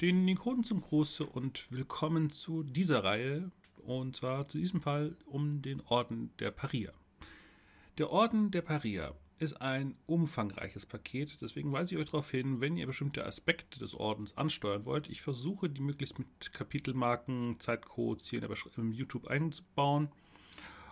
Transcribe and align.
Den 0.00 0.28
Ikonen 0.28 0.62
zum 0.62 0.80
Gruße 0.80 1.26
und 1.26 1.72
willkommen 1.72 2.30
zu 2.30 2.62
dieser 2.62 3.02
Reihe 3.02 3.50
und 3.78 4.14
zwar 4.14 4.48
zu 4.48 4.56
diesem 4.56 4.80
Fall 4.80 5.16
um 5.26 5.60
den 5.60 5.80
Orden 5.80 6.30
der 6.38 6.52
Parier. 6.52 6.92
Der 7.98 8.10
Orden 8.10 8.52
der 8.52 8.62
Parier 8.62 9.16
ist 9.40 9.60
ein 9.60 9.96
umfangreiches 10.06 10.86
Paket, 10.86 11.38
deswegen 11.40 11.72
weise 11.72 11.96
ich 11.96 12.00
euch 12.00 12.10
darauf 12.10 12.30
hin, 12.30 12.60
wenn 12.60 12.76
ihr 12.76 12.86
bestimmte 12.86 13.26
Aspekte 13.26 13.80
des 13.80 13.92
Ordens 13.92 14.36
ansteuern 14.36 14.84
wollt. 14.84 15.08
Ich 15.08 15.20
versuche 15.20 15.68
die 15.68 15.80
möglichst 15.80 16.16
mit 16.16 16.52
Kapitelmarken, 16.52 17.58
Zeitcodes 17.58 18.28
hier 18.28 18.48
in 18.76 18.92
YouTube 18.92 19.26
einzubauen. 19.26 20.12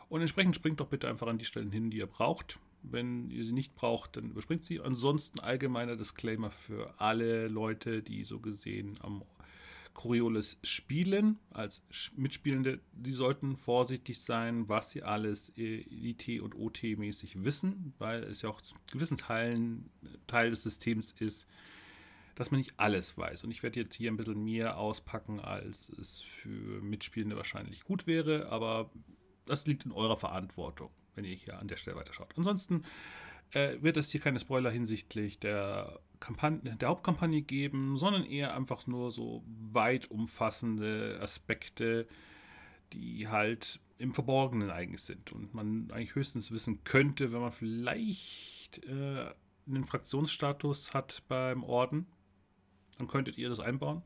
Und 0.08 0.20
entsprechend 0.20 0.56
springt 0.56 0.80
doch 0.80 0.88
bitte 0.88 1.08
einfach 1.08 1.28
an 1.28 1.38
die 1.38 1.44
Stellen 1.44 1.70
hin, 1.70 1.90
die 1.90 1.98
ihr 1.98 2.08
braucht. 2.08 2.58
Wenn 2.90 3.30
ihr 3.30 3.44
sie 3.44 3.52
nicht 3.52 3.74
braucht, 3.74 4.16
dann 4.16 4.30
überspringt 4.30 4.64
sie. 4.64 4.80
Ansonsten 4.80 5.40
allgemeiner 5.40 5.96
Disclaimer 5.96 6.50
für 6.50 6.94
alle 6.98 7.48
Leute, 7.48 8.02
die 8.02 8.24
so 8.24 8.40
gesehen 8.40 8.98
am 9.00 9.24
Coriolis 9.96 10.58
spielen, 10.62 11.38
als 11.50 11.82
Mitspielende, 12.16 12.80
die 12.92 13.12
sollten 13.12 13.56
vorsichtig 13.56 14.20
sein, 14.20 14.68
was 14.68 14.90
sie 14.90 15.02
alles 15.02 15.50
IT 15.56 16.28
und 16.42 16.54
OT-mäßig 16.54 17.44
wissen, 17.44 17.94
weil 17.98 18.22
es 18.24 18.42
ja 18.42 18.50
auch 18.50 18.60
zu 18.60 18.74
gewissen 18.92 19.16
Teilen 19.16 19.88
Teil 20.26 20.50
des 20.50 20.62
Systems 20.64 21.14
ist, 21.18 21.48
dass 22.34 22.50
man 22.50 22.60
nicht 22.60 22.74
alles 22.76 23.16
weiß. 23.16 23.44
Und 23.44 23.50
ich 23.50 23.62
werde 23.62 23.80
jetzt 23.80 23.94
hier 23.94 24.10
ein 24.10 24.18
bisschen 24.18 24.44
mehr 24.44 24.76
auspacken, 24.76 25.40
als 25.40 25.88
es 25.88 26.20
für 26.20 26.82
Mitspielende 26.82 27.36
wahrscheinlich 27.36 27.82
gut 27.84 28.06
wäre, 28.06 28.50
aber 28.50 28.90
das 29.46 29.66
liegt 29.66 29.86
in 29.86 29.92
eurer 29.92 30.18
Verantwortung 30.18 30.90
wenn 31.16 31.24
ihr 31.24 31.34
hier 31.34 31.58
an 31.58 31.68
der 31.68 31.76
Stelle 31.76 31.96
weiterschaut. 31.96 32.32
Ansonsten 32.36 32.84
äh, 33.52 33.76
wird 33.80 33.96
es 33.96 34.10
hier 34.10 34.20
keine 34.20 34.40
Spoiler 34.40 34.70
hinsichtlich 34.70 35.38
der, 35.38 36.00
der 36.50 36.88
Hauptkampagne 36.88 37.42
geben, 37.42 37.96
sondern 37.96 38.24
eher 38.24 38.54
einfach 38.54 38.86
nur 38.86 39.10
so 39.10 39.44
weit 39.72 40.10
umfassende 40.10 41.18
Aspekte, 41.20 42.06
die 42.92 43.28
halt 43.28 43.80
im 43.98 44.12
Verborgenen 44.12 44.70
eigentlich 44.70 45.02
sind 45.02 45.32
und 45.32 45.54
man 45.54 45.90
eigentlich 45.90 46.14
höchstens 46.14 46.50
wissen 46.50 46.84
könnte, 46.84 47.32
wenn 47.32 47.40
man 47.40 47.52
vielleicht 47.52 48.84
äh, 48.84 49.32
einen 49.66 49.84
Fraktionsstatus 49.84 50.92
hat 50.92 51.22
beim 51.28 51.64
Orden, 51.64 52.06
dann 52.98 53.08
könntet 53.08 53.38
ihr 53.38 53.48
das 53.48 53.60
einbauen. 53.60 54.02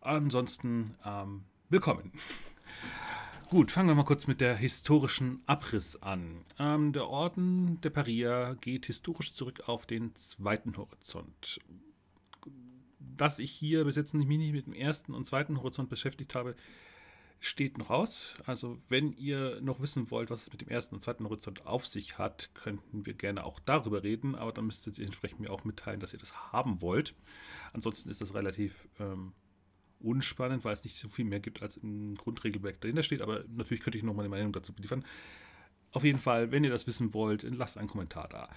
Ansonsten 0.00 0.96
ähm, 1.04 1.44
willkommen. 1.68 2.12
Gut, 3.52 3.70
fangen 3.70 3.88
wir 3.88 3.94
mal 3.94 4.04
kurz 4.04 4.26
mit 4.26 4.40
der 4.40 4.56
historischen 4.56 5.42
Abriss 5.44 6.00
an. 6.00 6.42
Ähm, 6.58 6.94
der 6.94 7.06
Orden 7.06 7.78
der 7.82 7.90
Paria 7.90 8.54
geht 8.54 8.86
historisch 8.86 9.34
zurück 9.34 9.68
auf 9.68 9.84
den 9.84 10.16
zweiten 10.16 10.74
Horizont. 10.74 11.60
Dass 12.98 13.38
ich 13.38 13.50
hier 13.50 13.84
bis 13.84 13.96
jetzt 13.96 14.14
nicht, 14.14 14.26
mich 14.26 14.52
mit 14.52 14.64
dem 14.64 14.72
ersten 14.72 15.12
und 15.12 15.26
zweiten 15.26 15.58
Horizont 15.58 15.90
beschäftigt 15.90 16.34
habe, 16.34 16.56
steht 17.40 17.76
noch 17.76 17.90
aus. 17.90 18.36
Also 18.46 18.78
wenn 18.88 19.12
ihr 19.12 19.60
noch 19.60 19.82
wissen 19.82 20.10
wollt, 20.10 20.30
was 20.30 20.44
es 20.44 20.50
mit 20.50 20.62
dem 20.62 20.70
ersten 20.70 20.94
und 20.94 21.02
zweiten 21.02 21.24
Horizont 21.24 21.66
auf 21.66 21.84
sich 21.86 22.16
hat, 22.16 22.54
könnten 22.54 23.04
wir 23.04 23.12
gerne 23.12 23.44
auch 23.44 23.60
darüber 23.60 24.02
reden, 24.02 24.34
aber 24.34 24.52
dann 24.52 24.64
müsstet 24.64 24.98
ihr 24.98 25.04
entsprechend 25.04 25.40
mir 25.40 25.50
auch 25.50 25.64
mitteilen, 25.64 26.00
dass 26.00 26.14
ihr 26.14 26.20
das 26.20 26.52
haben 26.54 26.80
wollt. 26.80 27.14
Ansonsten 27.74 28.08
ist 28.08 28.22
das 28.22 28.32
relativ 28.32 28.88
ähm, 28.98 29.34
unspannend, 30.02 30.64
weil 30.64 30.72
es 30.72 30.84
nicht 30.84 30.98
so 30.98 31.08
viel 31.08 31.24
mehr 31.24 31.40
gibt, 31.40 31.62
als 31.62 31.76
im 31.76 32.14
Grundregelwerk 32.14 32.80
dahinter 32.80 33.02
steht. 33.02 33.22
Aber 33.22 33.44
natürlich 33.48 33.82
könnte 33.82 33.98
ich 33.98 34.04
noch 34.04 34.14
mal 34.14 34.22
eine 34.22 34.30
Meinung 34.30 34.52
dazu 34.52 34.72
liefern. 34.78 35.04
Auf 35.92 36.04
jeden 36.04 36.18
Fall, 36.18 36.50
wenn 36.50 36.64
ihr 36.64 36.70
das 36.70 36.86
wissen 36.86 37.14
wollt, 37.14 37.42
lasst 37.42 37.76
einen 37.76 37.88
Kommentar 37.88 38.28
da. 38.28 38.48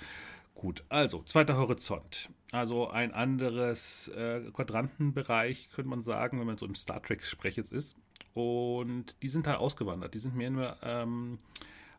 Gut, 0.55 0.85
also 0.87 1.21
zweiter 1.23 1.57
Horizont. 1.57 2.29
Also 2.51 2.89
ein 2.89 3.13
anderes 3.13 4.07
äh, 4.07 4.39
Quadrantenbereich, 4.53 5.69
könnte 5.69 5.89
man 5.89 6.01
sagen, 6.01 6.39
wenn 6.39 6.47
man 6.47 6.57
so 6.57 6.65
im 6.65 6.75
Star 6.75 7.03
Trek-Sprech 7.03 7.57
jetzt 7.57 7.73
ist. 7.73 7.97
Und 8.33 9.15
die 9.21 9.27
sind 9.27 9.47
da 9.47 9.57
ausgewandert. 9.57 10.13
Die 10.13 10.19
sind 10.19 10.35
mehr 10.35 10.49
nur 10.49 10.77
ähm, 10.81 11.39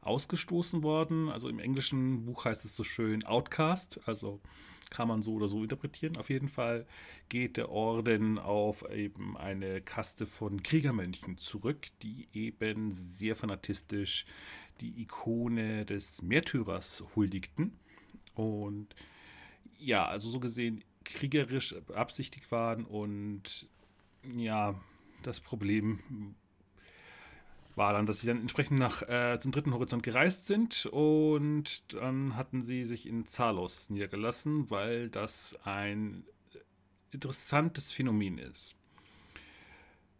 ausgestoßen 0.01 0.83
worden. 0.83 1.29
Also 1.29 1.51
im 1.51 1.59
englischen 1.59 2.25
Buch 2.25 2.47
heißt 2.47 2.65
es 2.65 2.75
so 2.75 2.83
schön 2.83 3.25
Outcast, 3.25 4.01
also 4.07 4.41
kann 4.91 5.09
man 5.09 5.23
so 5.23 5.35
oder 5.35 5.49
so 5.49 5.63
interpretieren. 5.63 6.17
Auf 6.17 6.31
jeden 6.31 6.49
Fall 6.49 6.87
geht 7.29 7.57
der 7.57 7.71
Orden 7.71 8.39
auf 8.39 8.89
eben 8.91 9.37
eine 9.37 9.81
Kaste 9.81 10.27
von 10.27 10.63
Kriegermönchen 10.63 11.39
zurück, 11.39 11.89
die 12.03 12.29
eben 12.33 12.93
sehr 12.93 13.37
fanatistisch 13.37 14.27
die 14.81 15.01
Ikone 15.03 15.85
des 15.85 16.23
Märtyrers 16.23 17.05
huldigten. 17.15 17.73
Und 18.35 18.95
ja, 19.79 20.07
also 20.07 20.29
so 20.29 20.41
gesehen 20.41 20.85
kriegerisch 21.05 21.75
beabsichtigt 21.87 22.51
waren 22.51 22.85
und 22.85 23.69
ja, 24.37 24.81
das 25.23 25.41
Problem 25.41 26.35
war 27.77 27.93
dann, 27.93 28.07
dass 28.07 28.21
sie 28.21 28.27
dann 28.27 28.41
entsprechend 28.41 28.79
nach 28.79 29.03
äh, 29.03 29.39
zum 29.39 29.53
dritten 29.53 29.75
Horizont 29.75 30.03
gereist 30.03 30.47
sind 30.47 30.87
und 30.87 31.93
dann 31.93 32.35
hatten 32.35 32.63
sie 32.63 32.85
sich 32.85 33.07
in 33.07 33.27
Zalos 33.27 33.91
niedergelassen, 33.91 34.71
weil 34.71 35.11
das 35.11 35.59
ein 35.65 36.25
interessantes 37.11 37.93
Phänomen 37.93 38.39
ist. 38.39 38.77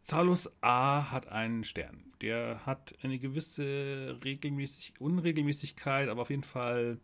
Zalos 0.01 0.53
A 0.61 1.11
hat 1.11 1.29
einen 1.29 1.65
Stern. 1.65 2.05
Der 2.21 2.65
hat 2.65 2.95
eine 3.03 3.19
gewisse 3.19 4.21
regelmäßig 4.23 5.01
Unregelmäßigkeit, 5.01 6.09
aber 6.09 6.23
auf 6.23 6.31
jeden 6.31 6.45
Fall 6.45 7.01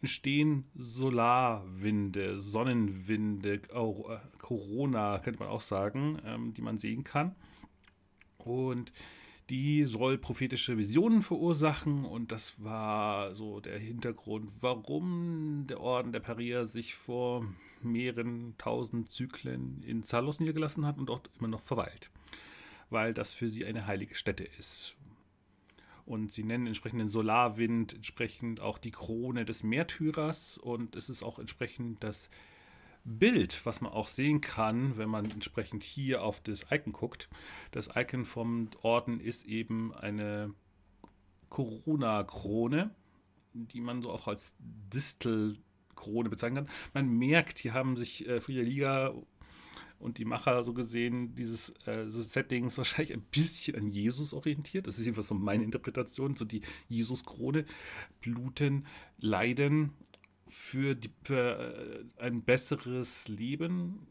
entstehen 0.00 0.64
Solarwinde, 0.76 2.38
Sonnenwinde, 2.40 3.60
oh, 3.74 4.16
Corona 4.38 5.18
könnte 5.18 5.40
man 5.40 5.48
auch 5.48 5.60
sagen, 5.60 6.20
ähm, 6.24 6.54
die 6.54 6.62
man 6.62 6.78
sehen 6.78 7.04
kann. 7.04 7.34
Und 8.38 8.92
die 9.50 9.84
soll 9.84 10.18
prophetische 10.18 10.76
Visionen 10.76 11.22
verursachen 11.22 12.04
und 12.04 12.32
das 12.32 12.62
war 12.62 13.34
so 13.34 13.60
der 13.60 13.78
Hintergrund, 13.78 14.50
warum 14.60 15.66
der 15.68 15.80
Orden 15.80 16.12
der 16.12 16.20
Parier 16.20 16.66
sich 16.66 16.94
vor 16.94 17.46
mehreren 17.80 18.54
tausend 18.58 19.10
Zyklen 19.10 19.82
in 19.82 20.02
Zalos 20.02 20.40
niedergelassen 20.40 20.84
hat 20.84 20.98
und 20.98 21.06
dort 21.06 21.30
immer 21.38 21.48
noch 21.48 21.60
verweilt, 21.60 22.10
weil 22.90 23.14
das 23.14 23.34
für 23.34 23.48
sie 23.48 23.64
eine 23.64 23.86
heilige 23.86 24.16
Stätte 24.16 24.44
ist. 24.58 24.96
Und 26.04 26.32
sie 26.32 26.44
nennen 26.44 26.66
entsprechend 26.66 27.00
den 27.00 27.08
Solarwind 27.08 27.94
entsprechend 27.94 28.60
auch 28.60 28.78
die 28.78 28.92
Krone 28.92 29.44
des 29.44 29.62
Märtyrers 29.62 30.58
und 30.58 30.96
es 30.96 31.08
ist 31.08 31.22
auch 31.22 31.38
entsprechend 31.38 32.02
das 32.02 32.30
Bild, 33.06 33.64
was 33.64 33.80
man 33.80 33.92
auch 33.92 34.08
sehen 34.08 34.40
kann, 34.40 34.98
wenn 34.98 35.08
man 35.08 35.30
entsprechend 35.30 35.84
hier 35.84 36.22
auf 36.22 36.40
das 36.40 36.66
Icon 36.70 36.92
guckt. 36.92 37.28
Das 37.70 37.88
Icon 37.94 38.24
vom 38.24 38.68
Orden 38.82 39.20
ist 39.20 39.44
eben 39.46 39.94
eine 39.94 40.52
Corona-Krone, 41.48 42.90
die 43.54 43.80
man 43.80 44.02
so 44.02 44.10
auch 44.10 44.26
als 44.26 44.54
Distelkrone 44.58 46.28
bezeichnen 46.28 46.66
kann. 46.66 46.74
Man 46.94 47.18
merkt, 47.18 47.60
hier 47.60 47.74
haben 47.74 47.96
sich 47.96 48.28
äh, 48.28 48.40
viele 48.40 48.62
Liga 48.62 49.14
und 49.98 50.18
die 50.18 50.24
Macher 50.24 50.62
so 50.64 50.74
gesehen 50.74 51.34
dieses 51.36 51.70
äh, 51.86 52.06
so 52.08 52.20
Settings 52.20 52.76
wahrscheinlich 52.78 53.14
ein 53.14 53.22
bisschen 53.22 53.76
an 53.76 53.88
Jesus 53.88 54.34
orientiert. 54.34 54.88
Das 54.88 54.98
ist 54.98 55.04
jedenfalls 55.04 55.28
so 55.28 55.34
meine 55.34 55.62
Interpretation, 55.62 56.34
so 56.34 56.44
die 56.44 56.62
Jesus-Krone. 56.88 57.64
Bluten, 58.20 58.84
Leiden 59.18 59.92
für, 60.48 60.94
die, 60.94 61.10
für 61.22 62.06
äh, 62.18 62.22
ein 62.22 62.42
besseres 62.42 63.28
Leben. 63.28 64.06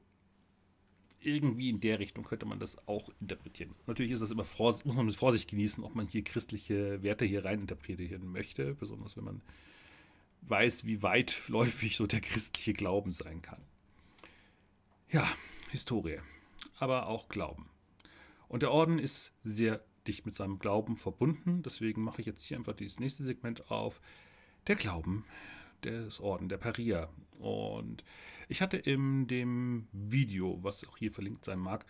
Irgendwie 1.20 1.70
in 1.70 1.80
der 1.80 1.98
Richtung 2.00 2.24
könnte 2.24 2.46
man 2.46 2.60
das 2.60 2.88
auch 2.88 3.10
interpretieren. 3.20 3.74
Natürlich 3.88 4.12
ist 4.12 4.20
das 4.20 4.32
immer 4.32 4.46
muss 4.60 4.86
man 4.86 5.06
mit 5.06 5.16
Vorsicht 5.16 5.50
genießen, 5.50 5.84
ob 5.84 5.96
man 5.96 6.08
hier 6.08 6.24
christliche 6.24 7.02
Werte 7.02 7.26
hier 7.26 7.44
rein 7.44 7.62
interpretieren 7.62 8.32
möchte, 8.32 8.76
besonders 8.76 9.18
wenn 9.18 9.24
man 9.24 9.42
weiß, 10.44 10.86
wie 10.86 11.02
weitläufig 11.02 11.96
so 11.96 12.06
der 12.06 12.22
christliche 12.22 12.74
Glauben 12.74 13.12
sein 13.12 13.42
kann. 13.42 13.62
Ja, 15.10 15.28
Historie, 15.72 16.20
aber 16.78 17.08
auch 17.08 17.28
Glauben. 17.28 17.70
Und 18.48 18.62
der 18.62 18.72
Orden 18.72 19.00
ist 19.00 19.34
sehr 19.44 19.84
dicht 20.08 20.28
mit 20.28 20.36
seinem 20.36 20.60
Glauben 20.60 20.98
verbunden. 20.98 21.64
Deswegen 21.64 22.04
mache 22.04 22.22
ich 22.22 22.28
jetzt 22.28 22.44
hier 22.44 22.58
einfach 22.58 22.76
dieses 22.76 23.00
nächste 23.00 23.24
Segment 23.24 23.72
auf. 23.72 24.00
Der 24.68 24.76
Glauben 24.76 25.26
des 25.86 26.20
Orden 26.20 26.50
der 26.50 26.58
Paria. 26.58 27.10
Und 27.40 28.04
ich 28.48 28.62
hatte 28.62 28.78
in 28.78 29.28
dem 29.28 29.88
Video, 29.92 30.60
was 30.62 30.88
auch 30.88 30.98
hier 30.98 31.12
verlinkt 31.12 31.46
sein 31.46 31.60
mag, 31.60 31.86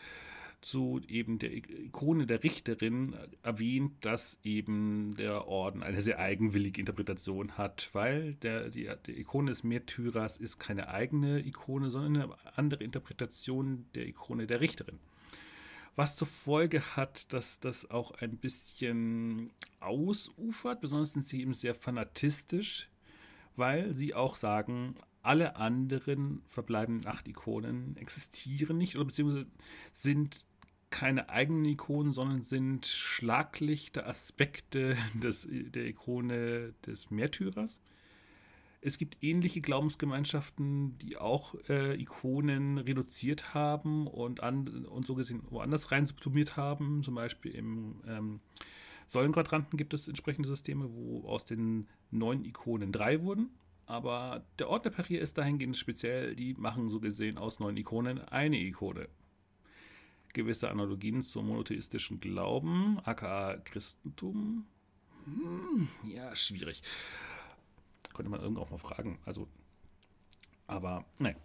zu 0.61 0.99
eben 1.07 1.37
der 1.37 1.53
Ikone 1.53 2.25
der 2.25 2.43
Richterin 2.43 3.15
erwähnt, 3.43 4.03
dass 4.03 4.39
eben 4.43 5.15
der 5.15 5.47
Orden 5.47 5.83
eine 5.83 6.01
sehr 6.01 6.17
eigenwillige 6.17 6.79
Interpretation 6.79 7.57
hat, 7.57 7.89
weil 7.93 8.33
der, 8.35 8.69
die, 8.69 8.89
die 9.05 9.19
Ikone 9.19 9.51
des 9.51 9.63
Märtyrers 9.63 10.37
ist 10.37 10.57
keine 10.57 10.89
eigene 10.89 11.45
Ikone, 11.45 11.91
sondern 11.91 12.23
eine 12.23 12.57
andere 12.57 12.83
Interpretation 12.83 13.85
der 13.93 14.07
Ikone 14.07 14.47
der 14.47 14.59
Richterin. 14.59 14.97
Was 15.95 16.17
zur 16.17 16.27
Folge 16.27 16.81
hat, 16.95 17.31
dass 17.31 17.59
das 17.59 17.89
auch 17.89 18.11
ein 18.19 18.37
bisschen 18.37 19.51
ausufert, 19.79 20.81
besonders 20.81 21.13
sind 21.13 21.25
sie 21.25 21.41
eben 21.41 21.53
sehr 21.53 21.75
fanatistisch 21.75 22.89
weil 23.57 23.93
sie 23.93 24.13
auch 24.13 24.35
sagen, 24.35 24.95
alle 25.21 25.55
anderen 25.55 26.43
verbleibenden 26.47 27.09
acht 27.09 27.27
Ikonen 27.27 27.97
existieren 27.97 28.77
nicht 28.77 28.95
oder 28.95 29.05
beziehungsweise 29.05 29.47
sind 29.91 30.45
keine 30.91 31.29
eigenen 31.29 31.65
Ikonen, 31.65 32.13
sondern 32.13 32.41
sind 32.41 32.85
schlaglichte 32.85 34.05
Aspekte 34.05 34.95
des, 35.13 35.47
der 35.49 35.85
Ikone 35.87 36.73
des 36.85 37.11
Märtyrers. 37.11 37.81
Es 38.81 38.99
gibt 38.99 39.17
ähnliche 39.23 39.61
Glaubensgemeinschaften, 39.61 40.97
die 40.99 41.17
auch 41.17 41.55
äh, 41.69 41.99
Ikonen 41.99 42.77
reduziert 42.77 43.55
haben 43.55 44.05
und, 44.05 44.43
an, 44.43 44.85
und 44.85 45.07
so 45.07 45.15
gesehen 45.15 45.41
woanders 45.49 45.91
rein 45.91 46.05
subsumiert 46.05 46.55
haben. 46.55 47.01
Zum 47.01 47.15
Beispiel 47.15 47.55
im 47.55 48.01
ähm, 48.07 48.39
Säulenquadranten 49.07 49.77
gibt 49.77 49.93
es 49.93 50.07
entsprechende 50.07 50.47
Systeme, 50.47 50.89
wo 50.91 51.27
aus 51.27 51.45
den 51.45 51.87
neun 52.11 52.43
Ikonen 52.45 52.91
drei 52.91 53.21
wurden. 53.21 53.49
Aber 53.85 54.43
der 54.57 54.69
Ort 54.69 54.85
der 54.85 54.89
Parier 54.89 55.21
ist 55.21 55.37
dahingehend 55.37 55.77
speziell, 55.77 56.35
die 56.35 56.55
machen 56.55 56.89
so 56.89 56.99
gesehen 56.99 57.37
aus 57.37 57.59
neun 57.59 57.77
Ikonen 57.77 58.19
eine 58.19 58.57
Ikone. 58.59 59.07
Gewisse 60.33 60.69
Analogien 60.69 61.21
zum 61.21 61.47
monotheistischen 61.47 62.19
Glauben, 62.19 62.99
aka 63.03 63.57
Christentum. 63.63 64.65
Hm, 65.25 65.87
ja, 66.07 66.35
schwierig. 66.35 66.81
Könnte 68.13 68.29
man 68.31 68.41
irgendwo 68.41 68.61
auch 68.61 68.71
mal 68.71 68.77
fragen. 68.77 69.19
Also, 69.25 69.47
aber, 70.67 71.05
nein. 71.19 71.35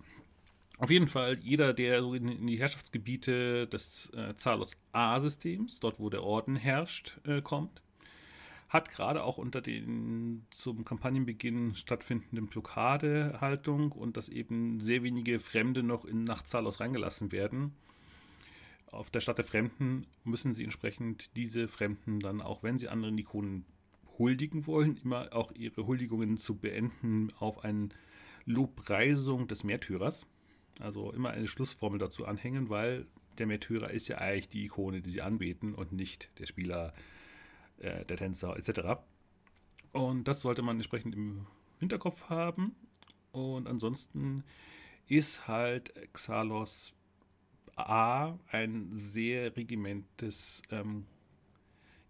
Auf 0.80 0.90
jeden 0.90 1.08
Fall, 1.08 1.38
jeder, 1.42 1.74
der 1.74 2.00
so 2.00 2.14
in, 2.14 2.46
die 2.46 2.58
Herrschaftsgebiete 2.58 3.66
des 3.66 4.10
äh, 4.14 4.34
Zalos 4.36 4.78
A-Systems, 4.92 5.78
dort 5.78 6.00
wo 6.00 6.08
der 6.08 6.22
Orden 6.22 6.56
herrscht, 6.56 7.20
äh, 7.26 7.42
kommt, 7.42 7.82
hat 8.70 8.88
gerade 8.88 9.22
auch 9.22 9.36
unter 9.36 9.60
den 9.60 10.46
zum 10.48 10.86
Kampagnenbeginn 10.86 11.74
stattfindenden 11.74 12.46
Blockadehaltung 12.46 13.92
und 13.92 14.16
dass 14.16 14.30
eben 14.30 14.80
sehr 14.80 15.02
wenige 15.02 15.38
Fremde 15.38 15.82
noch 15.82 16.06
in 16.06 16.24
Nachtzalos 16.24 16.80
reingelassen 16.80 17.30
werden. 17.30 17.74
Auf 18.86 19.10
der 19.10 19.20
Stadt 19.20 19.36
der 19.36 19.44
Fremden 19.44 20.06
müssen 20.24 20.54
sie 20.54 20.64
entsprechend 20.64 21.36
diese 21.36 21.68
Fremden 21.68 22.20
dann, 22.20 22.40
auch 22.40 22.62
wenn 22.62 22.78
sie 22.78 22.88
anderen 22.88 23.18
Ikonen 23.18 23.66
huldigen 24.16 24.66
wollen, 24.66 24.98
immer 25.04 25.28
auch 25.32 25.52
ihre 25.52 25.86
Huldigungen 25.86 26.38
zu 26.38 26.56
beenden 26.56 27.34
auf 27.38 27.64
eine 27.64 27.90
Lobpreisung 28.46 29.46
des 29.46 29.62
Märtyrers. 29.62 30.26
Also 30.78 31.12
immer 31.12 31.30
eine 31.30 31.48
Schlussformel 31.48 31.98
dazu 31.98 32.26
anhängen, 32.26 32.68
weil 32.68 33.06
der 33.38 33.46
Märtyrer 33.46 33.90
ist 33.90 34.08
ja 34.08 34.18
eigentlich 34.18 34.48
die 34.48 34.64
Ikone, 34.64 35.02
die 35.02 35.10
sie 35.10 35.22
anbeten 35.22 35.74
und 35.74 35.92
nicht 35.92 36.30
der 36.38 36.46
Spieler, 36.46 36.92
äh, 37.78 38.04
der 38.04 38.16
Tänzer 38.16 38.56
etc. 38.56 39.00
Und 39.92 40.24
das 40.24 40.42
sollte 40.42 40.62
man 40.62 40.76
entsprechend 40.76 41.14
im 41.14 41.46
Hinterkopf 41.78 42.28
haben. 42.28 42.74
Und 43.32 43.66
ansonsten 43.66 44.44
ist 45.06 45.48
halt 45.48 45.92
Xalos 46.12 46.94
A 47.76 48.38
ein 48.48 48.90
sehr 48.92 49.56
regimentes, 49.56 50.62
ähm, 50.70 51.06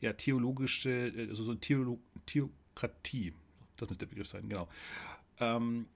ja, 0.00 0.12
theologische, 0.12 1.12
also 1.16 1.44
so 1.44 1.54
Theolo 1.54 2.00
Theokratie, 2.26 3.32
das 3.76 3.88
müsste 3.88 4.06
der 4.06 4.10
Begriff 4.10 4.28
sein, 4.28 4.48
genau. 4.48 4.68
Ähm, 5.38 5.86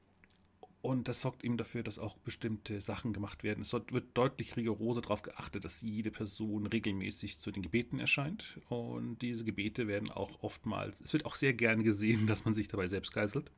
und 0.85 1.09
das 1.09 1.23
sorgt 1.23 1.45
eben 1.45 1.57
dafür, 1.57 1.83
dass 1.83 1.99
auch 1.99 2.19
bestimmte 2.19 2.83
Sachen 2.83 3.15
gemacht 3.15 3.43
werden. 3.43 3.63
Es 3.63 3.73
wird 3.73 4.05
deutlich 4.13 4.55
rigoroser 4.55 5.01
darauf 5.01 5.23
geachtet, 5.23 5.65
dass 5.65 5.81
jede 5.81 6.11
Person 6.11 6.67
regelmäßig 6.67 7.39
zu 7.39 7.51
den 7.51 7.63
Gebeten 7.63 7.99
erscheint. 7.99 8.61
Und 8.69 9.23
diese 9.23 9.45
Gebete 9.45 9.89
werden 9.89 10.11
auch 10.11 10.43
oftmals, 10.43 11.01
es 11.01 11.15
wird 11.15 11.25
auch 11.25 11.37
sehr 11.37 11.55
gern 11.55 11.85
gesehen, 11.85 12.27
dass 12.27 12.45
man 12.45 12.53
sich 12.53 12.69
dabei 12.69 12.87
selbst 12.87 13.15
geißelt. 13.15 13.51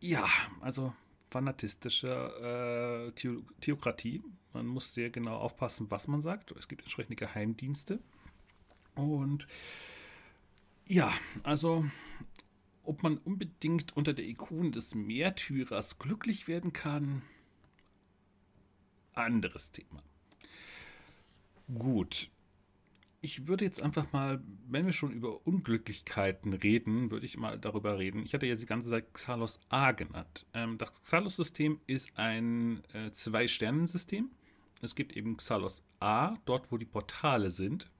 Ja, 0.00 0.26
also 0.62 0.94
fanatistische 1.28 3.12
äh, 3.14 3.40
Theokratie. 3.60 4.22
Man 4.54 4.66
muss 4.66 4.94
sehr 4.94 5.10
genau 5.10 5.36
aufpassen, 5.36 5.90
was 5.90 6.08
man 6.08 6.22
sagt. 6.22 6.52
Es 6.52 6.68
gibt 6.68 6.80
entsprechende 6.84 7.16
Geheimdienste. 7.16 7.98
Und 8.94 9.46
ja, 10.86 11.12
also 11.42 11.84
ob 12.88 13.02
man 13.02 13.18
unbedingt 13.18 13.94
unter 13.96 14.14
der 14.14 14.26
Ikone 14.26 14.70
des 14.70 14.94
Märtyrers 14.94 15.98
glücklich 15.98 16.48
werden 16.48 16.72
kann, 16.72 17.20
anderes 19.12 19.70
Thema. 19.72 20.02
Gut. 21.72 22.30
Ich 23.20 23.46
würde 23.46 23.64
jetzt 23.66 23.82
einfach 23.82 24.10
mal, 24.12 24.42
wenn 24.68 24.86
wir 24.86 24.92
schon 24.92 25.12
über 25.12 25.46
Unglücklichkeiten 25.46 26.54
reden, 26.54 27.10
würde 27.10 27.26
ich 27.26 27.36
mal 27.36 27.58
darüber 27.58 27.98
reden. 27.98 28.22
Ich 28.22 28.32
hatte 28.32 28.46
jetzt 28.46 28.62
die 28.62 28.66
ganze 28.66 28.88
Zeit 28.88 29.12
Xalos 29.12 29.60
A 29.68 29.92
genannt. 29.92 30.46
Ähm, 30.54 30.78
das 30.78 31.02
Xalos-System 31.02 31.80
ist 31.86 32.16
ein 32.16 32.82
äh, 32.94 33.10
Zwei-Sternen-System. 33.10 34.30
Es 34.80 34.94
gibt 34.94 35.14
eben 35.14 35.36
Xalos 35.36 35.82
A, 36.00 36.36
dort 36.46 36.72
wo 36.72 36.78
die 36.78 36.86
Portale 36.86 37.50
sind. 37.50 37.90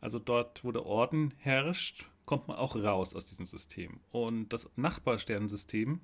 Also 0.00 0.18
dort, 0.18 0.64
wo 0.64 0.72
der 0.72 0.86
Orden 0.86 1.34
herrscht, 1.36 2.08
kommt 2.30 2.46
man 2.46 2.58
auch 2.58 2.76
raus 2.76 3.12
aus 3.12 3.26
diesem 3.26 3.46
System. 3.46 3.98
Und 4.12 4.50
das 4.50 4.70
Nachbarsternensystem, 4.76 6.00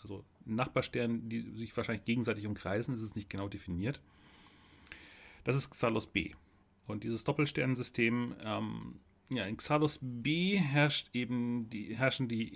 also 0.00 0.24
Nachbarsterne, 0.44 1.18
die 1.24 1.40
sich 1.56 1.76
wahrscheinlich 1.76 2.04
gegenseitig 2.04 2.46
umkreisen, 2.46 2.94
ist 2.94 3.00
es 3.00 3.16
nicht 3.16 3.28
genau 3.28 3.48
definiert. 3.48 4.00
Das 5.42 5.56
ist 5.56 5.70
Xalos 5.70 6.06
B. 6.06 6.34
Und 6.86 7.02
dieses 7.02 7.24
Doppelsternensystem, 7.24 8.36
ähm, 8.44 9.00
ja, 9.28 9.44
in 9.44 9.56
Xalos 9.56 9.98
B 10.00 10.56
herrscht 10.56 11.08
eben 11.14 11.68
die, 11.68 11.96
herrschen 11.96 12.28
die 12.28 12.46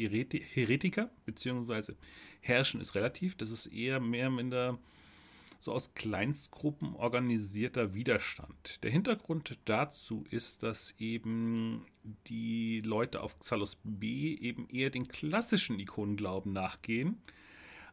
Heretiker, 0.52 1.11
beziehungsweise 1.25 1.97
herrschen 2.43 2.81
ist 2.81 2.94
relativ, 2.94 3.35
das 3.35 3.50
ist 3.50 3.67
eher 3.67 3.99
mehr 3.99 4.29
oder 4.29 4.37
minder 4.37 4.79
so 5.64 5.72
aus 5.72 5.94
Kleinstgruppen 5.94 6.94
organisierter 6.94 7.94
Widerstand. 7.94 8.84
Der 8.84 8.90
Hintergrund 8.90 9.58
dazu 9.64 10.26
ist, 10.28 10.62
dass 10.62 10.94
eben 10.99 11.87
die 12.26 12.82
Leute 12.82 13.22
auf 13.22 13.38
Xalos 13.38 13.78
B 13.82 14.34
eben 14.34 14.69
eher 14.69 14.90
den 14.90 15.08
klassischen 15.08 15.81
Ikonenglauben 15.81 16.52
nachgehen. 16.52 17.16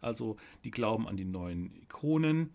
Also 0.01 0.35
die 0.65 0.71
glauben 0.71 1.07
an 1.07 1.15
die 1.15 1.23
neuen 1.23 1.73
Ikonen. 1.73 2.49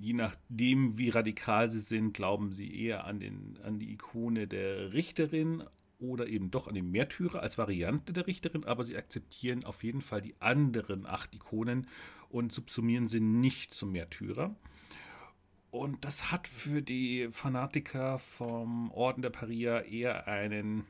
Je 0.00 0.14
nachdem, 0.14 0.98
wie 0.98 1.10
radikal 1.10 1.70
sie 1.70 1.78
sind, 1.78 2.12
glauben 2.12 2.50
sie 2.50 2.86
eher 2.86 3.04
an, 3.04 3.20
den, 3.20 3.58
an 3.62 3.78
die 3.78 3.92
Ikone 3.92 4.48
der 4.48 4.92
Richterin 4.92 5.62
oder 6.00 6.26
eben 6.26 6.50
doch 6.50 6.66
an 6.66 6.74
den 6.74 6.90
Märtyrer 6.90 7.40
als 7.40 7.56
Variante 7.56 8.12
der 8.12 8.26
Richterin, 8.26 8.64
aber 8.64 8.84
sie 8.84 8.96
akzeptieren 8.96 9.64
auf 9.64 9.84
jeden 9.84 10.02
Fall 10.02 10.20
die 10.20 10.34
anderen 10.40 11.06
acht 11.06 11.32
Ikonen 11.34 11.86
und 12.36 12.52
subsumieren 12.52 13.08
sie 13.08 13.20
nicht 13.20 13.72
zum 13.72 13.92
Märtyrer. 13.92 14.54
Und 15.70 16.04
das 16.04 16.30
hat 16.30 16.46
für 16.46 16.82
die 16.82 17.28
Fanatiker 17.32 18.18
vom 18.18 18.90
Orden 18.92 19.22
der 19.22 19.30
Paria 19.30 19.80
eher 19.80 20.28
einen 20.28 20.84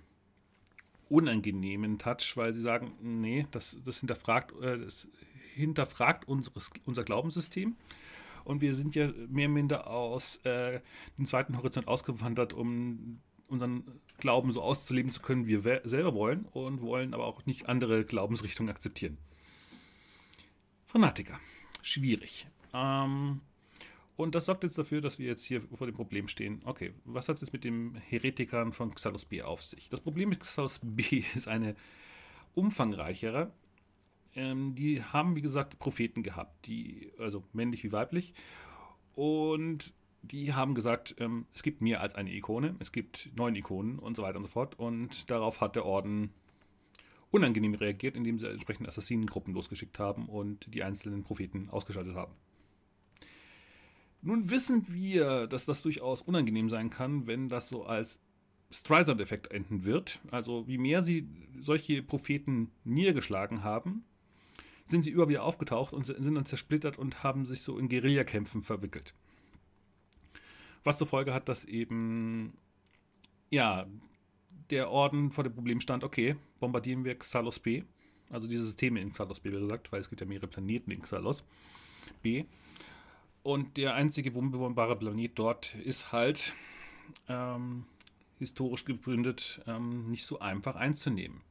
unangenehmen 1.09 1.99
Touch, 1.99 2.37
weil 2.37 2.53
sie 2.53 2.61
sagen, 2.61 2.93
nee, 3.01 3.47
das, 3.53 3.79
das 3.85 4.01
hinterfragt, 4.01 4.53
äh, 4.61 4.79
das 4.79 5.07
hinterfragt 5.55 6.27
unseres, 6.27 6.71
unser 6.85 7.05
Glaubenssystem. 7.05 7.77
Und 8.45 8.61
wir 8.61 8.75
sind 8.75 8.97
ja 8.97 9.13
mehr 9.29 9.47
oder 9.47 9.55
minder 9.55 9.87
aus 9.87 10.37
äh, 10.45 10.81
dem 11.17 11.27
zweiten 11.27 11.57
Horizont 11.57 11.87
ausgewandert, 11.87 12.53
um 12.55 13.21
unseren 13.47 13.85
Glauben 14.19 14.51
so 14.51 14.63
auszuleben 14.63 15.13
zu 15.13 15.23
können, 15.23 15.47
wie 15.47 15.65
wir 15.65 15.81
selber 15.85 16.13
wollen 16.15 16.45
und 16.47 16.81
wollen 16.81 17.15
aber 17.15 17.27
auch 17.27 17.47
nicht 17.47 17.69
andere 17.69 18.05
Glaubensrichtungen 18.05 18.71
akzeptieren. 18.71 19.19
Fanatiker. 20.97 21.39
Schwierig. 21.83 22.47
Ähm, 22.73 23.43
und 24.17 24.35
das 24.35 24.47
sorgt 24.47 24.65
jetzt 24.65 24.79
dafür, 24.79 25.03
dass 25.03 25.19
wir 25.19 25.27
jetzt 25.27 25.45
hier 25.45 25.61
vor 25.61 25.87
dem 25.87 25.95
Problem 25.95 26.27
stehen. 26.27 26.63
Okay, 26.65 26.95
was 27.05 27.29
hat 27.29 27.37
es 27.43 27.53
mit 27.53 27.65
den 27.65 27.97
Heretikern 27.97 28.73
von 28.73 28.95
Xalos 28.95 29.27
B 29.27 29.43
auf 29.43 29.63
sich? 29.63 29.91
Das 29.91 30.01
Problem 30.01 30.31
mit 30.31 30.41
Xalos 30.41 30.81
B 30.83 31.23
ist 31.35 31.49
eine 31.49 31.77
umfangreichere. 32.55 33.53
Ähm, 34.35 34.75
die 34.75 35.03
haben, 35.03 35.37
wie 35.37 35.43
gesagt, 35.43 35.79
Propheten 35.79 36.23
gehabt, 36.23 36.65
die, 36.65 37.13
also 37.19 37.45
männlich 37.53 37.85
wie 37.85 37.93
weiblich. 37.93 38.33
Und 39.15 39.93
die 40.23 40.55
haben 40.55 40.75
gesagt, 40.75 41.15
ähm, 41.19 41.45
es 41.53 41.63
gibt 41.63 41.83
mehr 41.83 42.01
als 42.01 42.15
eine 42.15 42.33
Ikone, 42.33 42.75
es 42.79 42.91
gibt 42.91 43.29
neun 43.37 43.55
Ikonen 43.55 43.99
und 43.99 44.17
so 44.17 44.23
weiter 44.23 44.39
und 44.39 44.45
so 44.45 44.51
fort. 44.51 44.79
Und 44.79 45.31
darauf 45.31 45.61
hat 45.61 45.77
der 45.77 45.85
Orden 45.85 46.33
unangenehm 47.37 47.75
reagiert, 47.75 48.17
indem 48.17 48.39
sie 48.39 48.49
entsprechende 48.49 48.89
Assassinengruppen 48.89 49.55
losgeschickt 49.55 49.99
haben 49.99 50.27
und 50.27 50.73
die 50.75 50.83
einzelnen 50.83 51.23
Propheten 51.23 51.69
ausgeschaltet 51.71 52.15
haben. 52.15 52.35
Nun 54.23 54.51
wissen 54.51 54.93
wir, 54.93 55.47
dass 55.47 55.67
das 55.67 55.83
durchaus 55.83 56.23
unangenehm 56.23 56.69
sein 56.69 56.91
kann, 56.91 57.27
wenn 57.27 57.49
das 57.49 57.69
so 57.69 57.85
als 57.85 58.21
Streisand-Effekt 58.71 59.53
enden 59.53 59.85
wird. 59.85 60.21
Also 60.31 60.67
wie 60.67 60.79
mehr 60.79 61.03
sie 61.03 61.29
solche 61.61 62.03
Propheten 62.03 62.73
niedergeschlagen 62.85 63.63
haben, 63.63 64.05
sind 64.87 65.03
sie 65.03 65.11
über 65.11 65.29
wieder 65.29 65.45
aufgetaucht 65.45 65.93
und 65.93 66.07
sind 66.07 66.35
dann 66.35 66.47
zersplittert 66.47 66.99
und 66.99 67.23
haben 67.23 67.45
sich 67.45 67.63
so 67.63 67.79
in 67.79 67.89
Guerillakämpfen 67.89 68.63
verwickelt. 68.63 69.15
Was 70.83 70.99
zur 70.99 71.07
Folge 71.07 71.35
hat, 71.35 71.49
dass 71.49 71.65
eben 71.65 72.57
ja 73.51 73.87
der 74.71 74.91
Orden 74.91 75.31
vor 75.31 75.45
dem 75.45 75.55
Problem 75.55 75.81
stand, 75.81 76.05
okay, 76.05 76.37
bombardieren 76.61 77.05
wir 77.05 77.19
Xalos 77.19 77.59
B 77.59 77.83
Also 78.31 78.49
diese 78.49 78.65
Systeme 78.65 79.01
in 79.01 79.13
Xalos 79.13 79.41
B, 79.41 79.53
wie 79.53 79.61
gesagt, 79.61 79.93
weil 79.93 80.01
es 80.01 80.09
gibt 80.09 80.21
ja 80.21 80.27
mehrere 80.27 80.49
Planeten 80.49 80.91
in 80.91 81.03
Xalos 81.03 81.45
B. 82.23 82.45
Und 83.43 83.77
der 83.77 83.95
einzige 83.95 84.33
unbewohnbare 84.33 84.97
Planet 84.97 85.33
dort 85.39 85.75
ist 85.77 86.11
halt 86.11 86.55
ähm, 87.29 87.85
historisch 88.39 88.85
gegründet 88.85 89.61
ähm, 89.67 90.11
nicht 90.11 90.25
so 90.25 90.41
einfach 90.41 90.75
einzunehmen. 90.75 91.43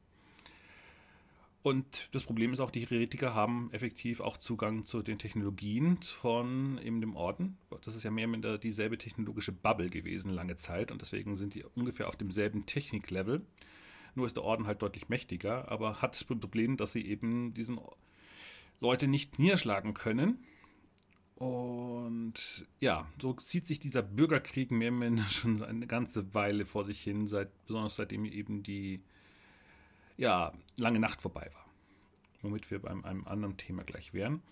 Und 1.66 2.10
das 2.12 2.22
Problem 2.22 2.52
ist 2.52 2.60
auch, 2.60 2.70
die 2.70 2.86
Heretiker 2.86 3.34
haben 3.34 3.72
effektiv 3.72 4.20
auch 4.20 4.36
Zugang 4.36 4.84
zu 4.84 5.02
den 5.02 5.18
Technologien 5.18 5.96
von 5.96 6.78
eben 6.78 7.00
dem 7.00 7.16
Orden. 7.16 7.58
Das 7.82 7.96
ist 7.96 8.04
ja 8.04 8.12
mehr 8.12 8.26
oder 8.26 8.30
minder 8.30 8.58
dieselbe 8.58 8.98
technologische 8.98 9.50
Bubble 9.50 9.90
gewesen 9.90 10.30
lange 10.30 10.54
Zeit 10.54 10.92
und 10.92 11.02
deswegen 11.02 11.36
sind 11.36 11.56
die 11.56 11.64
ungefähr 11.74 12.06
auf 12.06 12.14
demselben 12.14 12.66
Techniklevel. 12.66 13.44
Nur 14.14 14.26
ist 14.26 14.36
der 14.36 14.44
Orden 14.44 14.68
halt 14.68 14.80
deutlich 14.80 15.08
mächtiger, 15.08 15.68
aber 15.68 16.00
hat 16.00 16.14
das 16.14 16.22
Problem, 16.22 16.76
dass 16.76 16.92
sie 16.92 17.04
eben 17.04 17.52
diesen 17.52 17.80
Leute 18.78 19.08
nicht 19.08 19.40
niederschlagen 19.40 19.92
können. 19.92 20.44
Und 21.34 22.64
ja, 22.78 23.10
so 23.20 23.32
zieht 23.32 23.66
sich 23.66 23.80
dieser 23.80 24.02
Bürgerkrieg 24.02 24.70
mehr 24.70 24.90
oder 24.92 24.98
minder 24.98 25.24
schon 25.32 25.60
eine 25.64 25.88
ganze 25.88 26.32
Weile 26.32 26.64
vor 26.64 26.84
sich 26.84 27.02
hin, 27.02 27.26
seit, 27.26 27.50
besonders 27.66 27.96
seitdem 27.96 28.24
eben 28.24 28.62
die 28.62 29.02
ja, 30.16 30.52
lange 30.76 31.00
Nacht 31.00 31.22
vorbei 31.22 31.50
war. 31.52 31.66
Womit 32.42 32.70
wir 32.70 32.80
bei 32.80 32.90
einem 32.90 33.26
anderen 33.26 33.56
Thema 33.56 33.84
gleich 33.84 34.14
wären. 34.14 34.42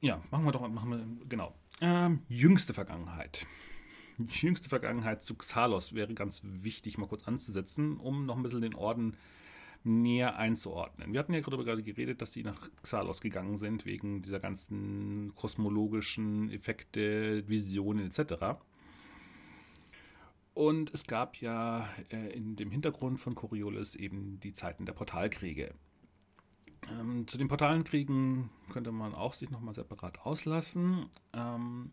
Ja, 0.00 0.20
machen 0.30 0.44
wir 0.44 0.52
doch, 0.52 0.68
machen 0.68 0.90
wir, 0.90 1.26
genau. 1.28 1.54
Ähm, 1.80 2.22
jüngste 2.28 2.74
Vergangenheit. 2.74 3.46
Die 4.18 4.46
jüngste 4.46 4.68
Vergangenheit 4.68 5.22
zu 5.22 5.34
Xalos 5.34 5.94
wäre 5.94 6.14
ganz 6.14 6.42
wichtig, 6.44 6.98
mal 6.98 7.08
kurz 7.08 7.24
anzusetzen, 7.24 7.96
um 7.98 8.26
noch 8.26 8.36
ein 8.36 8.42
bisschen 8.42 8.60
den 8.60 8.74
Orden 8.74 9.16
näher 9.82 10.36
einzuordnen. 10.36 11.12
Wir 11.12 11.20
hatten 11.20 11.34
ja 11.34 11.40
darüber 11.40 11.64
gerade 11.64 11.82
geredet, 11.82 12.22
dass 12.22 12.30
die 12.30 12.42
nach 12.42 12.70
Xalos 12.82 13.20
gegangen 13.20 13.56
sind, 13.56 13.84
wegen 13.84 14.22
dieser 14.22 14.40
ganzen 14.40 15.34
kosmologischen 15.34 16.50
Effekte, 16.50 17.46
Visionen 17.48 18.06
etc. 18.06 18.60
Und 20.54 20.94
es 20.94 21.04
gab 21.04 21.36
ja 21.40 21.88
äh, 22.10 22.32
in 22.32 22.56
dem 22.56 22.70
Hintergrund 22.70 23.18
von 23.18 23.34
Coriolis 23.34 23.96
eben 23.96 24.38
die 24.40 24.52
Zeiten 24.52 24.86
der 24.86 24.92
Portalkriege. 24.92 25.74
Ähm, 26.90 27.26
zu 27.26 27.38
den 27.38 27.48
Portalenkriegen 27.48 28.50
könnte 28.72 28.92
man 28.92 29.14
auch 29.14 29.32
sich 29.34 29.50
nochmal 29.50 29.74
separat 29.74 30.20
auslassen. 30.20 31.06
Ähm, 31.32 31.90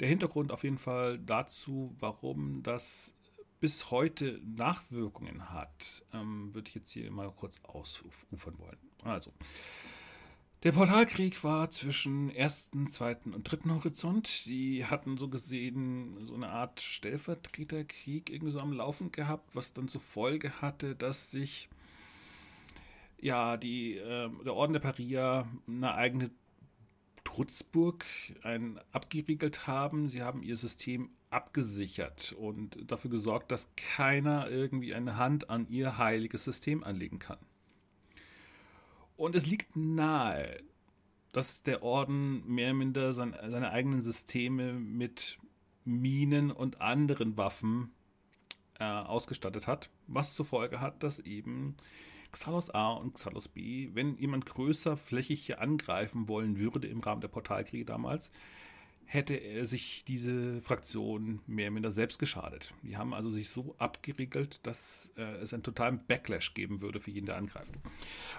der 0.00 0.08
Hintergrund 0.08 0.52
auf 0.52 0.64
jeden 0.64 0.78
Fall 0.78 1.18
dazu, 1.18 1.94
warum 1.98 2.62
das 2.62 3.14
bis 3.60 3.90
heute 3.90 4.40
Nachwirkungen 4.44 5.50
hat, 5.50 6.04
ähm, 6.12 6.54
würde 6.54 6.68
ich 6.68 6.76
jetzt 6.76 6.90
hier 6.92 7.10
mal 7.10 7.30
kurz 7.32 7.60
ausufern 7.64 8.58
wollen. 8.58 8.78
Also, 9.02 9.32
der 10.64 10.72
Portalkrieg 10.72 11.44
war 11.44 11.70
zwischen 11.70 12.30
ersten, 12.30 12.88
zweiten 12.88 13.32
und 13.32 13.44
dritten 13.44 13.72
Horizont. 13.72 14.46
Die 14.46 14.84
hatten 14.84 15.16
so 15.16 15.28
gesehen 15.28 16.26
so 16.26 16.34
eine 16.34 16.48
Art 16.48 16.80
Stellvertreterkrieg 16.80 18.30
irgendwie 18.30 18.52
so 18.52 18.60
am 18.60 18.72
Laufen 18.72 19.12
gehabt, 19.12 19.54
was 19.54 19.72
dann 19.72 19.86
zur 19.86 20.00
Folge 20.00 20.60
hatte, 20.60 20.96
dass 20.96 21.30
sich 21.30 21.68
ja 23.20 23.56
die, 23.56 23.96
äh, 23.98 24.30
der 24.44 24.54
Orden 24.54 24.72
der 24.72 24.80
Paria 24.80 25.48
eine 25.66 25.94
eigene 25.94 26.30
Trutzburg 27.22 28.04
ein, 28.42 28.80
abgeriegelt 28.90 29.66
haben. 29.66 30.08
Sie 30.08 30.22
haben 30.22 30.42
ihr 30.42 30.56
System 30.56 31.10
abgesichert 31.30 32.32
und 32.32 32.90
dafür 32.90 33.10
gesorgt, 33.10 33.52
dass 33.52 33.68
keiner 33.76 34.50
irgendwie 34.50 34.94
eine 34.94 35.16
Hand 35.16 35.50
an 35.50 35.68
ihr 35.68 35.98
heiliges 35.98 36.44
System 36.44 36.82
anlegen 36.82 37.18
kann. 37.18 37.38
Und 39.18 39.34
es 39.34 39.46
liegt 39.46 39.74
nahe, 39.74 40.62
dass 41.32 41.64
der 41.64 41.82
Orden 41.82 42.46
mehr 42.46 42.68
oder 42.68 42.78
minder 42.78 43.12
sein, 43.12 43.36
seine 43.36 43.72
eigenen 43.72 44.00
Systeme 44.00 44.74
mit 44.74 45.40
Minen 45.84 46.52
und 46.52 46.80
anderen 46.80 47.36
Waffen 47.36 47.90
äh, 48.78 48.84
ausgestattet 48.84 49.66
hat, 49.66 49.90
was 50.06 50.36
zur 50.36 50.46
Folge 50.46 50.80
hat, 50.80 51.02
dass 51.02 51.18
eben 51.18 51.74
Xalos 52.30 52.70
A 52.70 52.92
und 52.92 53.14
Xalos 53.14 53.48
B, 53.48 53.90
wenn 53.92 54.16
jemand 54.18 54.46
größer 54.46 54.96
flächig 54.96 55.44
hier 55.44 55.60
angreifen 55.60 56.28
wollen 56.28 56.56
würde 56.56 56.86
im 56.86 57.00
Rahmen 57.00 57.20
der 57.20 57.26
Portalkriege 57.26 57.84
damals, 57.84 58.30
hätte 59.10 59.64
sich 59.64 60.04
diese 60.04 60.60
Fraktion 60.60 61.40
mehr 61.46 61.68
oder 61.68 61.74
minder 61.74 61.90
selbst 61.90 62.18
geschadet. 62.18 62.74
Die 62.82 62.98
haben 62.98 63.14
also 63.14 63.30
sich 63.30 63.48
so 63.48 63.74
abgeriegelt, 63.78 64.66
dass 64.66 65.10
äh, 65.16 65.22
es 65.36 65.54
einen 65.54 65.62
totalen 65.62 66.04
Backlash 66.06 66.52
geben 66.52 66.82
würde 66.82 67.00
für 67.00 67.10
jeden, 67.10 67.24
der 67.24 67.38
angreift. 67.38 67.72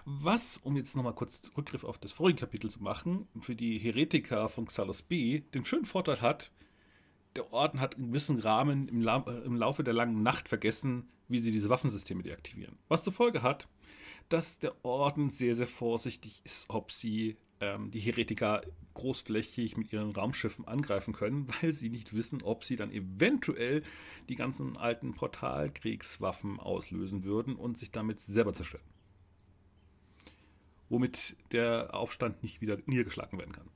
Was, 0.05 0.57
um 0.57 0.77
jetzt 0.77 0.95
nochmal 0.95 1.15
kurz 1.15 1.51
Rückgriff 1.57 1.83
auf 1.83 1.97
das 1.97 2.11
vorige 2.11 2.41
Kapitel 2.41 2.69
zu 2.69 2.83
machen, 2.83 3.27
für 3.41 3.55
die 3.55 3.79
Heretiker 3.79 4.47
von 4.47 4.67
Xalos 4.67 5.01
B 5.01 5.39
den 5.55 5.65
schönen 5.65 5.85
Vorteil 5.85 6.21
hat, 6.21 6.51
der 7.35 7.51
Orden 7.51 7.79
hat 7.79 7.95
in 7.95 8.09
gewissen 8.09 8.37
Rahmen 8.37 8.87
im, 8.89 9.01
La 9.01 9.25
äh, 9.27 9.43
im 9.45 9.55
Laufe 9.55 9.83
der 9.83 9.95
langen 9.95 10.21
Nacht 10.21 10.49
vergessen, 10.49 11.09
wie 11.27 11.39
sie 11.39 11.51
diese 11.51 11.69
Waffensysteme 11.69 12.21
deaktivieren. 12.21 12.77
Was 12.87 13.03
zur 13.03 13.13
Folge 13.13 13.41
hat, 13.41 13.67
dass 14.29 14.59
der 14.59 14.85
Orden 14.85 15.31
sehr, 15.31 15.55
sehr 15.55 15.67
vorsichtig 15.67 16.41
ist, 16.43 16.69
ob 16.69 16.91
sie 16.91 17.37
ähm, 17.61 17.91
die 17.91 17.99
Heretiker 17.99 18.61
großflächig 18.93 19.77
mit 19.77 19.93
ihren 19.93 20.11
Raumschiffen 20.11 20.67
angreifen 20.67 21.13
können, 21.13 21.47
weil 21.61 21.71
sie 21.71 21.89
nicht 21.89 22.13
wissen, 22.13 22.41
ob 22.41 22.63
sie 22.63 22.75
dann 22.75 22.91
eventuell 22.91 23.83
die 24.27 24.35
ganzen 24.35 24.77
alten 24.77 25.13
Portalkriegswaffen 25.13 26.59
auslösen 26.59 27.23
würden 27.23 27.55
und 27.55 27.77
sich 27.77 27.91
damit 27.91 28.19
selber 28.19 28.53
zerstören. 28.53 28.83
Womit 30.89 31.37
der 31.51 31.93
Aufstand 31.93 32.41
nicht 32.41 32.61
wieder 32.61 32.77
niedergeschlagen 32.85 33.37
werden 33.37 33.51
kann. 33.51 33.69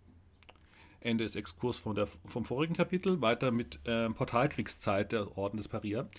Ende 0.99 1.25
des 1.25 1.35
Exkurs 1.35 1.77
von 1.77 1.95
der, 1.95 2.07
vom 2.07 2.45
vorigen 2.45 2.75
Kapitel, 2.75 3.21
weiter 3.21 3.51
mit 3.51 3.79
äh, 3.85 4.09
Portalkriegszeit 4.09 5.11
der 5.11 5.37
Orden 5.37 5.57
des 5.57 5.67
Paria. 5.67 6.09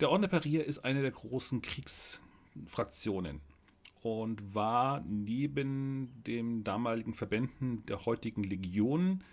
Der 0.00 0.10
Orden 0.10 0.22
der 0.22 0.28
Paria 0.28 0.62
ist 0.62 0.80
eine 0.80 1.02
der 1.02 1.12
großen 1.12 1.62
Kriegsfraktionen 1.62 3.40
und 4.04 4.54
war 4.54 5.00
neben 5.08 6.22
den 6.26 6.62
damaligen 6.62 7.14
Verbänden 7.14 7.86
der 7.86 8.04
heutigen 8.04 8.44
Legion 8.44 9.24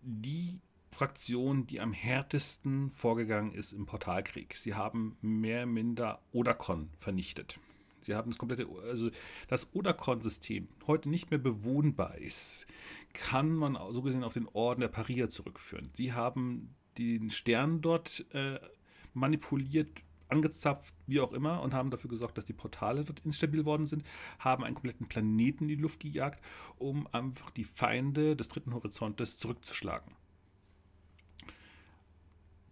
die 0.00 0.62
Fraktion, 0.90 1.66
die 1.66 1.78
am 1.78 1.92
härtesten 1.92 2.88
vorgegangen 2.88 3.52
ist 3.52 3.72
im 3.72 3.84
Portalkrieg. 3.84 4.54
Sie 4.54 4.74
haben 4.74 5.18
mehr 5.20 5.66
minder 5.66 6.22
Odakon 6.32 6.88
vernichtet. 6.96 7.60
Sie 8.00 8.14
haben 8.14 8.30
das 8.30 8.38
komplette, 8.38 8.66
also 8.88 9.10
das 9.46 9.74
Odakon-System 9.74 10.68
heute 10.86 11.10
nicht 11.10 11.30
mehr 11.30 11.38
bewohnbar 11.38 12.16
ist, 12.16 12.66
kann 13.12 13.52
man 13.54 13.76
so 13.90 14.00
gesehen 14.00 14.24
auf 14.24 14.32
den 14.32 14.48
Orden 14.54 14.80
der 14.80 14.88
Parier 14.88 15.28
zurückführen. 15.28 15.90
Sie 15.92 16.14
haben 16.14 16.74
den 16.96 17.28
Stern 17.28 17.82
dort 17.82 18.24
äh, 18.32 18.58
manipuliert 19.12 19.90
angezapft, 20.28 20.94
wie 21.06 21.20
auch 21.20 21.32
immer, 21.32 21.62
und 21.62 21.74
haben 21.74 21.90
dafür 21.90 22.10
gesorgt, 22.10 22.38
dass 22.38 22.44
die 22.44 22.52
Portale 22.52 23.04
dort 23.04 23.20
instabil 23.20 23.64
worden 23.64 23.86
sind, 23.86 24.04
haben 24.38 24.64
einen 24.64 24.74
kompletten 24.74 25.08
Planeten 25.08 25.64
in 25.64 25.68
die 25.68 25.74
Luft 25.76 26.00
gejagt, 26.00 26.42
um 26.76 27.06
einfach 27.12 27.50
die 27.50 27.64
Feinde 27.64 28.36
des 28.36 28.48
dritten 28.48 28.74
Horizontes 28.74 29.38
zurückzuschlagen. 29.38 30.14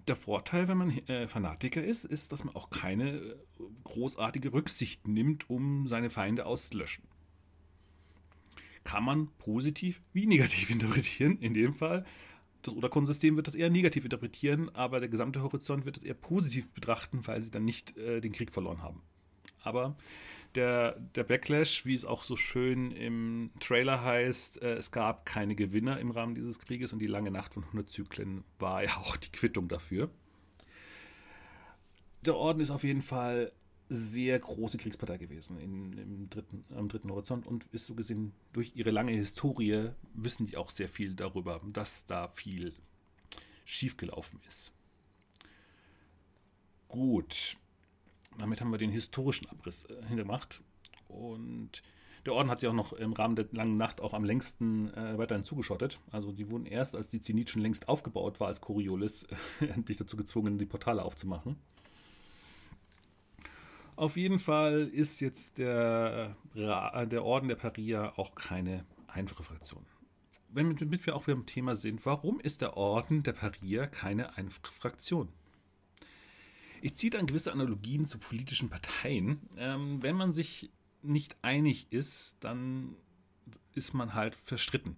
Der 0.07 0.17
Vorteil, 0.17 0.69
wenn 0.69 0.79
man 0.79 0.91
äh, 1.09 1.27
Fanatiker 1.27 1.83
ist, 1.83 2.05
ist, 2.05 2.31
dass 2.31 2.45
man 2.45 2.55
auch 2.55 2.71
keine 2.71 3.17
äh, 3.17 3.35
großartige 3.83 4.53
Rücksicht 4.53 5.09
nimmt, 5.09 5.51
um 5.51 5.89
seine 5.89 6.11
Feinde 6.11 6.47
auszulöschen. 6.47 7.05
Kann 8.85 9.03
man 9.03 9.29
positiv 9.39 10.01
wie 10.13 10.27
negativ 10.27 10.71
interpretieren, 10.71 11.39
in 11.39 11.55
dem 11.55 11.75
Fall 11.75 12.05
das 12.67 12.77
Odakon-System 12.77 13.37
wird 13.37 13.47
das 13.47 13.55
eher 13.55 13.71
negativ 13.71 14.05
interpretieren, 14.05 14.75
aber 14.75 15.01
der 15.01 15.09
gesamte 15.09 15.43
Horizont 15.43 15.85
wird 15.85 15.97
es 15.97 16.03
eher 16.03 16.15
positiv 16.15 16.71
betrachten, 16.71 17.27
weil 17.27 17.41
sie 17.41 17.51
dann 17.51 17.65
nicht 17.65 17.97
äh, 17.97 18.21
den 18.21 18.33
Krieg 18.33 18.53
verloren 18.53 18.83
haben. 18.83 19.03
Aber 19.63 19.97
der, 20.55 20.99
der 21.15 21.25
Backlash, 21.25 21.87
wie 21.87 21.95
es 21.95 22.05
auch 22.05 22.23
so 22.25 22.37
schön 22.37 22.91
im 22.91 23.51
Trailer 23.61 24.03
heißt, 24.03 24.63
äh, 24.63 24.75
es 24.75 24.91
gab 24.91 25.27
keine 25.27 25.55
Gewinner 25.55 25.99
im 26.01 26.11
Rahmen 26.11 26.35
dieses 26.35 26.59
Krieges 26.59 26.93
und 26.93 26.99
die 26.99 27.07
lange 27.07 27.31
Nacht 27.31 27.55
von 27.55 27.63
100 27.63 27.89
Zyklen 27.89 28.45
war 28.59 28.83
ja 28.83 28.97
auch 28.97 29.17
die 29.17 29.31
Quittung 29.31 29.69
dafür. 29.69 30.11
Der 32.25 32.37
Orden 32.37 32.61
ist 32.61 32.71
auf 32.71 32.83
jeden 32.83 33.03
Fall 33.03 33.53
sehr 33.88 34.38
große 34.38 34.78
Kriegspartei 34.78 35.16
gewesen 35.16 35.59
in, 35.59 35.93
im 35.99 36.31
dritten, 36.31 36.64
am 36.75 36.88
dritten 36.88 37.11
Horizont 37.11 37.47
und 37.47 37.66
ist 37.73 37.87
so 37.87 37.95
gesehen 37.95 38.33
durch 38.52 38.73
ihre 38.75 38.90
lange 38.90 39.12
Historie 39.12 39.90
wissen 40.14 40.47
die 40.47 40.57
auch 40.57 40.71
sehr 40.71 40.88
viel 40.88 41.14
darüber, 41.14 41.61
dass 41.73 42.07
da 42.07 42.28
viel 42.28 42.75
schiefgelaufen 43.64 44.40
ist. 44.49 44.73
Gut, 46.88 47.57
damit 48.38 48.61
haben 48.61 48.71
wir 48.71 48.78
den 48.78 48.90
historischen 48.90 49.49
Abriss 49.49 49.85
äh, 49.85 50.07
hingemacht 50.07 50.62
und 51.09 51.83
der 52.26 52.35
Orden 52.35 52.50
hat 52.50 52.59
sich 52.59 52.69
auch 52.69 52.75
noch 52.75 52.93
im 52.93 53.12
Rahmen 53.12 53.37
der 53.37 53.47
langen 53.52 53.76
Nacht 53.76 54.00
auch 54.00 54.12
am 54.12 54.25
längsten 54.25 54.93
äh, 54.95 55.16
weiterhin 55.16 55.45
zugeschottet. 55.45 56.00
Also 56.11 56.33
die 56.33 56.50
wurden 56.50 56.66
erst, 56.66 56.97
als 56.97 57.09
die 57.09 57.21
Zenit 57.21 57.50
schon 57.50 57.62
längst 57.62 57.88
aufgebaut 57.88 58.40
war 58.40 58.49
als 58.49 58.61
Coriolis, 58.61 59.26
endlich 59.61 59.97
dazu 59.97 60.16
gezwungen, 60.16 60.59
die 60.59 60.66
Portale 60.66 61.05
aufzumachen. 61.05 61.57
Auf 63.97 64.19
jeden 64.19 64.38
Fall 64.38 64.91
ist 64.93 65.21
jetzt 65.21 65.57
der, 65.57 66.37
der 66.55 67.25
Orden 67.25 67.49
der 67.49 67.57
Paria 67.57 68.12
auch 68.17 68.35
keine 68.35 68.85
einfache 69.07 69.43
Fraktion. 69.43 69.87
Damit 70.50 71.07
wir 71.07 71.17
auch 71.17 71.26
wieder 71.26 71.37
im 71.37 71.47
Thema 71.47 71.75
sind, 71.75 72.05
warum 72.05 72.38
ist 72.38 72.61
der 72.61 72.76
Orden 72.76 73.23
der 73.23 73.33
Paria 73.33 73.87
keine 73.87 74.37
einfache 74.37 74.71
Fraktion? 74.73 75.31
Ich 76.83 76.95
ziehe 76.95 77.11
dann 77.11 77.26
gewisse 77.26 77.53
Analogien 77.53 78.05
zu 78.05 78.19
politischen 78.19 78.69
Parteien. 78.69 79.41
Ähm, 79.57 80.03
wenn 80.03 80.15
man 80.15 80.33
sich 80.33 80.71
nicht 81.03 81.37
einig 81.41 81.87
ist, 81.91 82.37
dann 82.41 82.97
ist 83.75 83.95
man 83.95 84.12
halt 84.12 84.37
verstritten. 84.37 84.97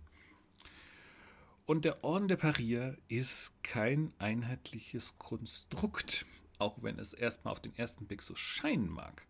Und 1.66 1.84
der 1.84 2.02
Orden 2.02 2.26
der 2.26 2.36
Paria 2.36 2.96
ist 3.06 3.52
kein 3.62 4.12
einheitliches 4.18 5.18
Konstrukt 5.18 6.26
auch 6.58 6.82
wenn 6.82 6.98
es 6.98 7.12
erstmal 7.12 7.52
auf 7.52 7.60
den 7.60 7.74
ersten 7.76 8.06
Blick 8.06 8.22
so 8.22 8.34
scheinen 8.34 8.88
mag. 8.88 9.26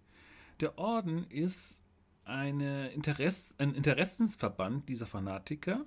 Der 0.60 0.78
Orden 0.78 1.24
ist 1.30 1.82
Interess 2.24 3.54
ein 3.56 3.74
Interessensverband 3.74 4.88
dieser 4.88 5.06
Fanatiker, 5.06 5.86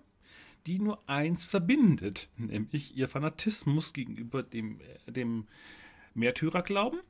die 0.66 0.80
nur 0.80 1.08
eins 1.08 1.46
verbindet, 1.46 2.30
nämlich 2.38 2.96
ihr 2.96 3.08
Fanatismus 3.08 3.94
gegenüber 3.94 4.44
dem, 4.44 4.80
äh, 4.82 5.12
dem 5.12 5.48
Märtyrerglauben 6.14 7.02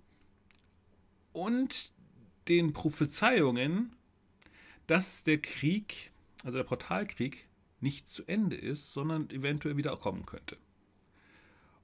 und 1.34 1.94
den 2.48 2.74
Prophezeiungen, 2.74 3.96
dass 4.88 5.24
der 5.24 5.38
Krieg, 5.38 6.12
also 6.44 6.58
der 6.58 6.66
Portalkrieg, 6.66 7.48
nicht 7.80 8.08
zu 8.08 8.24
Ende 8.28 8.56
ist, 8.56 8.94
sondern 8.94 9.30
eventuell 9.30 9.78
wieder 9.78 9.96
kommen 9.98 10.26
könnte. 10.26 10.58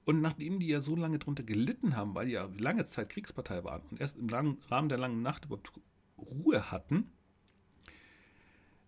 Und 0.08 0.22
nachdem 0.22 0.58
die 0.58 0.68
ja 0.68 0.80
so 0.80 0.96
lange 0.96 1.18
drunter 1.18 1.42
gelitten 1.42 1.94
haben, 1.94 2.14
weil 2.14 2.28
die 2.28 2.32
ja 2.32 2.48
lange 2.56 2.86
Zeit 2.86 3.10
Kriegspartei 3.10 3.62
waren 3.62 3.82
und 3.90 4.00
erst 4.00 4.16
im 4.16 4.26
langen, 4.26 4.56
Rahmen 4.70 4.88
der 4.88 4.96
langen 4.96 5.20
Nacht 5.20 5.44
überhaupt 5.44 5.70
Ruhe 6.16 6.70
hatten, 6.70 7.12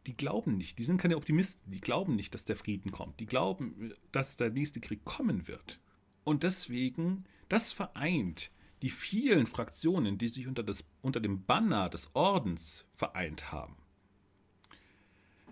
die 0.06 0.16
glauben 0.16 0.56
nicht, 0.56 0.78
die 0.78 0.82
sind 0.82 0.96
keine 0.96 1.18
Optimisten, 1.18 1.70
die 1.70 1.82
glauben 1.82 2.16
nicht, 2.16 2.32
dass 2.32 2.44
der 2.44 2.56
Frieden 2.56 2.90
kommt. 2.90 3.20
Die 3.20 3.26
glauben, 3.26 3.92
dass 4.12 4.38
der 4.38 4.48
nächste 4.48 4.80
Krieg 4.80 5.04
kommen 5.04 5.46
wird. 5.46 5.78
Und 6.24 6.42
deswegen, 6.42 7.24
das 7.50 7.74
vereint 7.74 8.50
die 8.80 8.88
vielen 8.88 9.44
Fraktionen, 9.44 10.16
die 10.16 10.28
sich 10.28 10.48
unter, 10.48 10.62
das, 10.62 10.86
unter 11.02 11.20
dem 11.20 11.44
Banner 11.44 11.90
des 11.90 12.08
Ordens 12.14 12.86
vereint 12.94 13.52
haben. 13.52 13.76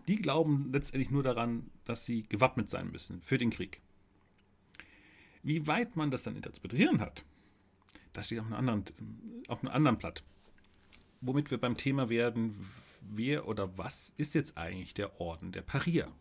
Die 0.08 0.16
glauben 0.16 0.70
letztendlich 0.72 1.10
nur 1.10 1.22
daran, 1.22 1.70
dass 1.84 2.06
sie 2.06 2.22
gewappnet 2.22 2.70
sein 2.70 2.90
müssen 2.90 3.20
für 3.20 3.36
den 3.36 3.50
Krieg. 3.50 3.82
Wie 5.48 5.66
weit 5.66 5.96
man 5.96 6.10
das 6.10 6.24
dann 6.24 6.36
interpretieren 6.36 7.00
hat, 7.00 7.24
das 8.12 8.26
steht 8.26 8.40
auf 8.40 8.44
einem 8.44 8.56
anderen, 8.56 8.84
auf 9.48 9.64
einem 9.64 9.72
anderen 9.72 9.96
Blatt. 9.96 10.22
Womit 11.22 11.50
wir 11.50 11.56
beim 11.56 11.78
Thema 11.78 12.10
werden, 12.10 12.68
wer 13.00 13.48
oder 13.48 13.78
was 13.78 14.12
ist 14.18 14.34
jetzt 14.34 14.58
eigentlich 14.58 14.92
der 14.92 15.22
Orden 15.22 15.50
der 15.50 15.62
Parier? 15.62 16.12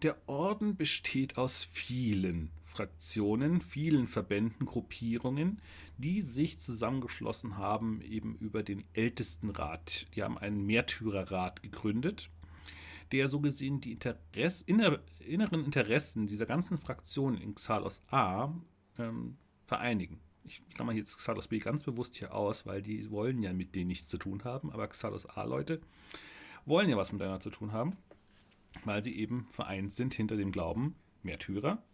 Der 0.00 0.16
Orden 0.26 0.74
besteht 0.74 1.36
aus 1.36 1.66
vielen 1.66 2.50
Fraktionen, 2.62 3.60
vielen 3.60 4.06
Verbänden, 4.06 4.64
Gruppierungen, 4.64 5.60
die 5.98 6.22
sich 6.22 6.58
zusammengeschlossen 6.58 7.58
haben, 7.58 8.00
eben 8.00 8.36
über 8.36 8.62
den 8.62 8.84
Ältestenrat. 8.94 10.06
Die 10.16 10.22
haben 10.22 10.38
einen 10.38 10.64
Märtyrerrat 10.64 11.62
gegründet 11.62 12.30
der 13.14 13.28
so 13.28 13.38
gesehen 13.38 13.80
die 13.80 13.92
Interess 13.92 14.60
inner, 14.60 14.98
inneren 15.20 15.64
Interessen 15.64 16.26
dieser 16.26 16.46
ganzen 16.46 16.78
Fraktionen 16.78 17.40
in 17.40 17.54
Xalos 17.54 18.02
A 18.10 18.52
ähm, 18.98 19.36
vereinigen. 19.66 20.18
Ich 20.42 20.60
klammer 20.74 20.92
jetzt 20.92 21.18
Xalos 21.18 21.46
B 21.46 21.60
ganz 21.60 21.84
bewusst 21.84 22.16
hier 22.16 22.34
aus, 22.34 22.66
weil 22.66 22.82
die 22.82 23.08
wollen 23.12 23.40
ja 23.40 23.52
mit 23.52 23.76
denen 23.76 23.86
nichts 23.86 24.08
zu 24.08 24.18
tun 24.18 24.42
haben, 24.42 24.72
aber 24.72 24.88
Xalos 24.88 25.26
A-Leute 25.26 25.80
wollen 26.66 26.88
ja 26.88 26.96
was 26.96 27.12
miteinander 27.12 27.38
zu 27.38 27.50
tun 27.50 27.70
haben, 27.70 27.96
weil 28.84 29.04
sie 29.04 29.16
eben 29.16 29.46
vereint 29.48 29.92
sind 29.92 30.12
hinter 30.12 30.36
dem 30.36 30.50
Glauben, 30.50 30.96
Märtyrer 31.22 31.84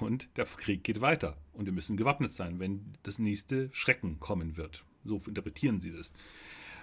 und 0.00 0.28
der 0.36 0.44
Krieg 0.44 0.82
geht 0.82 1.00
weiter 1.00 1.36
und 1.52 1.66
wir 1.66 1.72
müssen 1.72 1.96
gewappnet 1.96 2.32
sein, 2.32 2.58
wenn 2.58 2.94
das 3.04 3.20
nächste 3.20 3.72
Schrecken 3.72 4.18
kommen 4.18 4.56
wird. 4.56 4.84
So 5.04 5.18
interpretieren 5.24 5.78
sie 5.78 5.92
das 5.92 6.12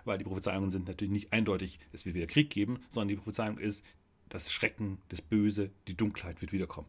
weil 0.06 0.18
die 0.18 0.24
Prophezeiungen 0.24 0.72
sind 0.72 0.88
natürlich 0.88 1.12
nicht 1.12 1.34
eindeutig, 1.34 1.80
es 1.91 2.06
wird 2.06 2.15
wieder 2.15 2.28
Krieg 2.28 2.50
geben, 2.50 2.80
sondern 2.89 3.10
die 3.10 3.15
Prophezeiung 3.15 3.58
ist, 3.58 3.84
das 4.30 4.52
Schrecken, 4.52 5.00
das 5.10 5.22
Böse, 5.22 5.72
die 5.88 5.96
Dunkelheit 5.96 6.41
wird 6.41 6.52
wiederkommen. 6.52 6.88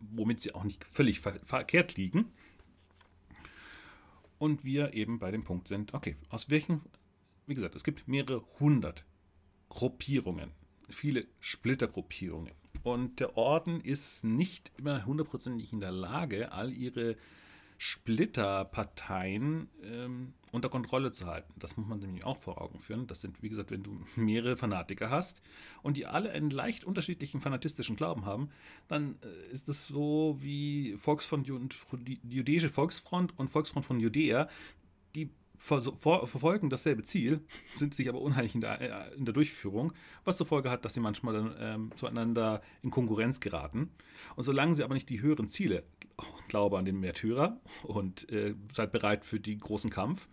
Womit 0.00 0.40
sie 0.40 0.54
auch 0.54 0.64
nicht 0.64 0.84
völlig 0.84 1.20
ver 1.20 1.40
verkehrt 1.44 1.96
liegen. 1.96 2.26
Und 4.38 4.64
wir 4.64 4.94
eben 4.94 5.18
bei 5.18 5.30
dem 5.30 5.44
Punkt 5.44 5.68
sind, 5.68 5.94
okay, 5.94 6.16
aus 6.28 6.50
welchen, 6.50 6.80
wie 7.46 7.54
gesagt, 7.54 7.76
es 7.76 7.84
gibt 7.84 8.08
mehrere 8.08 8.44
hundert 8.58 9.04
Gruppierungen, 9.68 10.50
viele 10.88 11.26
Splittergruppierungen. 11.40 12.52
Und 12.82 13.20
der 13.20 13.36
Orden 13.36 13.80
ist 13.80 14.24
nicht 14.24 14.72
immer 14.76 15.06
hundertprozentig 15.06 15.72
in 15.72 15.80
der 15.80 15.92
Lage, 15.92 16.50
all 16.50 16.72
ihre 16.72 17.16
Splitterparteien 17.78 19.68
ähm, 19.84 20.34
unter 20.52 20.68
Kontrolle 20.68 21.10
zu 21.10 21.26
halten. 21.26 21.52
Das 21.58 21.76
muss 21.76 21.86
man 21.86 21.98
nämlich 21.98 22.24
auch 22.24 22.36
vor 22.36 22.60
Augen 22.60 22.78
führen. 22.78 23.06
Das 23.06 23.22
sind, 23.22 23.42
wie 23.42 23.48
gesagt, 23.48 23.70
wenn 23.70 23.82
du 23.82 23.98
mehrere 24.16 24.56
Fanatiker 24.56 25.10
hast 25.10 25.42
und 25.82 25.96
die 25.96 26.06
alle 26.06 26.30
einen 26.30 26.50
leicht 26.50 26.84
unterschiedlichen 26.84 27.40
fanatistischen 27.40 27.96
Glauben 27.96 28.24
haben, 28.26 28.50
dann 28.86 29.16
äh, 29.22 29.52
ist 29.52 29.68
es 29.68 29.88
so 29.88 30.36
wie 30.38 30.96
Volksfront 30.96 31.50
und 31.50 31.76
Jüdische 32.22 32.68
Volksfront 32.68 33.36
und 33.38 33.48
Volksfront 33.48 33.84
von 33.84 33.98
Judäa, 33.98 34.48
die 35.14 35.30
verfolgen 35.56 36.70
dasselbe 36.70 37.04
Ziel, 37.04 37.40
sind 37.76 37.94
sich 37.94 38.08
aber 38.08 38.20
unheilig 38.20 38.54
in 38.54 38.60
der, 38.60 38.80
äh, 38.80 39.14
in 39.14 39.24
der 39.24 39.32
Durchführung, 39.32 39.94
was 40.24 40.36
zur 40.36 40.46
Folge 40.46 40.70
hat, 40.70 40.84
dass 40.84 40.94
sie 40.94 41.00
manchmal 41.00 41.34
dann 41.34 41.54
ähm, 41.58 41.90
zueinander 41.96 42.60
in 42.82 42.90
Konkurrenz 42.90 43.40
geraten. 43.40 43.90
Und 44.36 44.44
solange 44.44 44.74
sie 44.74 44.84
aber 44.84 44.94
nicht 44.94 45.08
die 45.08 45.22
höheren 45.22 45.48
Ziele, 45.48 45.84
glaube 46.48 46.78
an 46.78 46.84
den 46.84 47.00
Märtyrer 47.00 47.60
und 47.84 48.28
äh, 48.30 48.54
seid 48.74 48.92
bereit 48.92 49.24
für 49.24 49.40
den 49.40 49.60
großen 49.60 49.88
Kampf, 49.88 50.28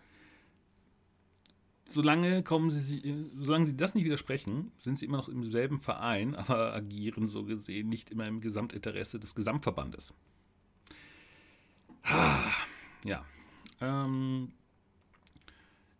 solange 1.92 2.44
kommen 2.44 2.70
sie, 2.70 3.30
solange 3.38 3.66
sie 3.66 3.78
das 3.78 3.96
nicht 3.96 4.06
widersprechen, 4.06 4.72
sind 4.78 5.00
sie 5.00 5.06
immer 5.06 5.18
noch 5.18 5.30
im 5.30 5.50
selben 5.50 5.80
Verein, 5.80 6.36
aber 6.36 6.74
agieren 6.74 7.28
so 7.28 7.44
gesehen 7.44 7.90
nicht 7.90 8.10
immer 8.10 8.28
im 8.28 8.42
Gesamtinteresse 8.42 9.20
des 9.20 9.36
Gesamtverbandes. 9.36 10.14
Ja. 13.06 13.26
Ähm, 13.82 14.52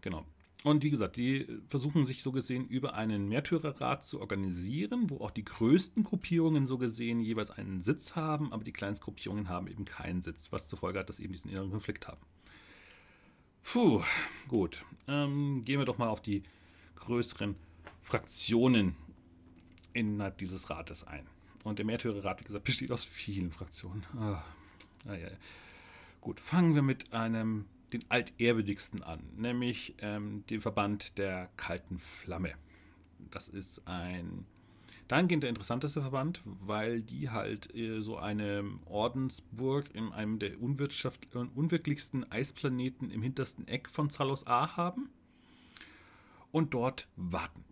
Genau. 0.02 0.26
Und 0.64 0.84
wie 0.84 0.90
gesagt, 0.90 1.16
die 1.16 1.48
versuchen 1.68 2.06
sich 2.06 2.22
so 2.22 2.34
gesehen 2.34 2.68
über 2.68 2.94
einen 2.94 3.30
Märtyrerrat 3.30 4.04
zu 4.04 4.20
organisieren, 4.20 5.10
wo 5.10 5.20
auch 5.20 5.32
die 5.32 5.46
größten 5.46 6.04
Gruppierungen 6.04 6.66
so 6.66 6.78
gesehen 6.78 7.22
jeweils 7.22 7.50
einen 7.50 7.82
Sitz 7.82 8.16
haben, 8.16 8.52
aber 8.52 8.66
die 8.66 8.74
kleinsten 8.74 9.06
Gruppierungen 9.06 9.48
haben 9.48 9.68
eben 9.68 9.86
keinen 9.86 10.22
Sitz, 10.22 10.52
was 10.52 10.68
zur 10.68 10.78
Folge 10.78 11.00
hat, 11.00 11.08
dass 11.08 11.18
sie 11.18 11.24
eben 11.24 11.34
diesen 11.34 11.50
inneren 11.50 11.72
Konflikt 11.72 12.08
haben. 12.08 12.20
Puh, 13.72 14.02
gut. 14.48 14.84
Ähm, 15.08 15.62
gehen 15.64 15.78
wir 15.78 15.86
doch 15.86 16.00
mal 16.00 16.08
auf 16.08 16.22
die 16.22 16.42
größeren 16.96 17.56
Fraktionen 18.02 18.96
innerhalb 19.94 20.40
dieses 20.40 20.72
Rates 20.72 21.04
ein. 21.04 21.28
Und 21.64 21.78
der 21.78 21.86
Märtyrerrat, 21.86 22.40
wie 22.40 22.46
gesagt, 22.46 22.64
besteht 22.66 22.92
aus 22.92 23.06
vielen 23.06 23.52
Fraktionen. 23.52 24.04
Ah, 24.18 24.44
ah, 25.08 25.14
ja. 25.14 25.30
Gut, 26.20 26.40
fangen 26.40 26.74
wir 26.74 26.82
mit 26.82 27.14
einem 27.14 27.66
den 27.94 28.04
altehrwürdigsten 28.10 29.04
an, 29.04 29.22
nämlich 29.36 29.96
ähm, 30.00 30.44
den 30.50 30.62
Verband 30.62 31.18
der 31.18 31.50
kalten 31.56 32.00
Flamme. 32.00 32.54
Das 33.32 33.48
ist 33.48 33.88
ein 33.88 34.46
dahingehend 35.10 35.44
der 35.44 35.50
interessanteste 35.50 36.02
Verband, 36.02 36.42
weil 36.46 37.02
die 37.02 37.30
halt 37.30 37.76
äh, 37.76 38.00
so 38.00 38.18
eine 38.18 38.64
Ordensburg 38.86 39.94
in 39.94 40.14
einem 40.14 40.40
der 40.40 40.62
unwirtschaft 40.62 41.36
äh, 41.36 41.40
unwirklichsten 41.40 42.32
Eisplaneten 42.32 43.12
im 43.12 43.22
hintersten 43.22 43.68
Eck 43.68 43.90
von 43.90 44.10
Zalos 44.10 44.48
A 44.48 44.78
haben 44.78 45.10
und 46.52 46.74
dort 46.74 47.10
warten. 47.16 47.66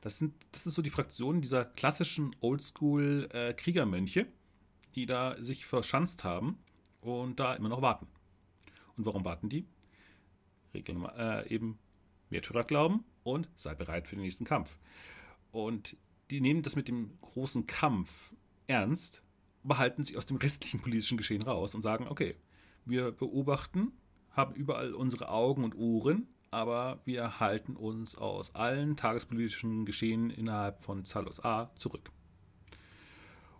Das, 0.00 0.16
sind, 0.16 0.32
das 0.52 0.66
ist 0.66 0.74
so 0.74 0.82
die 0.82 0.90
Fraktion 0.90 1.40
dieser 1.40 1.64
klassischen 1.64 2.30
Oldschool-Kriegermönche, 2.40 4.20
äh, 4.20 4.26
die 4.94 5.06
da 5.06 5.36
sich 5.42 5.66
verschanzt 5.66 6.24
haben 6.24 6.58
und 7.00 7.40
da 7.40 7.54
immer 7.54 7.68
noch 7.68 7.82
warten. 7.82 8.06
Und 8.96 9.06
warum 9.06 9.24
warten 9.24 9.48
die? 9.48 9.66
Regel 10.72 10.94
Nummer, 10.94 11.18
äh, 11.18 11.52
eben 11.52 11.80
Märtyrerglauben 12.30 13.02
und 13.24 13.48
sei 13.56 13.74
bereit 13.74 14.06
für 14.06 14.14
den 14.14 14.22
nächsten 14.22 14.44
Kampf. 14.44 14.78
Und 15.50 15.96
die 16.30 16.40
nehmen 16.40 16.62
das 16.62 16.76
mit 16.76 16.88
dem 16.88 17.18
großen 17.20 17.66
Kampf 17.66 18.32
ernst, 18.66 19.22
behalten 19.62 20.04
sich 20.04 20.16
aus 20.16 20.26
dem 20.26 20.36
restlichen 20.36 20.80
politischen 20.80 21.18
Geschehen 21.18 21.42
raus 21.42 21.74
und 21.74 21.82
sagen, 21.82 22.06
okay, 22.08 22.36
wir 22.84 23.12
beobachten, 23.12 23.92
haben 24.30 24.54
überall 24.54 24.94
unsere 24.94 25.28
Augen 25.28 25.64
und 25.64 25.74
Ohren, 25.74 26.28
aber 26.50 27.00
wir 27.04 27.40
halten 27.40 27.76
uns 27.76 28.16
aus 28.16 28.54
allen 28.54 28.96
tagespolitischen 28.96 29.84
Geschehen 29.84 30.30
innerhalb 30.30 30.82
von 30.82 31.04
Zalos 31.04 31.44
A 31.44 31.70
zurück. 31.76 32.10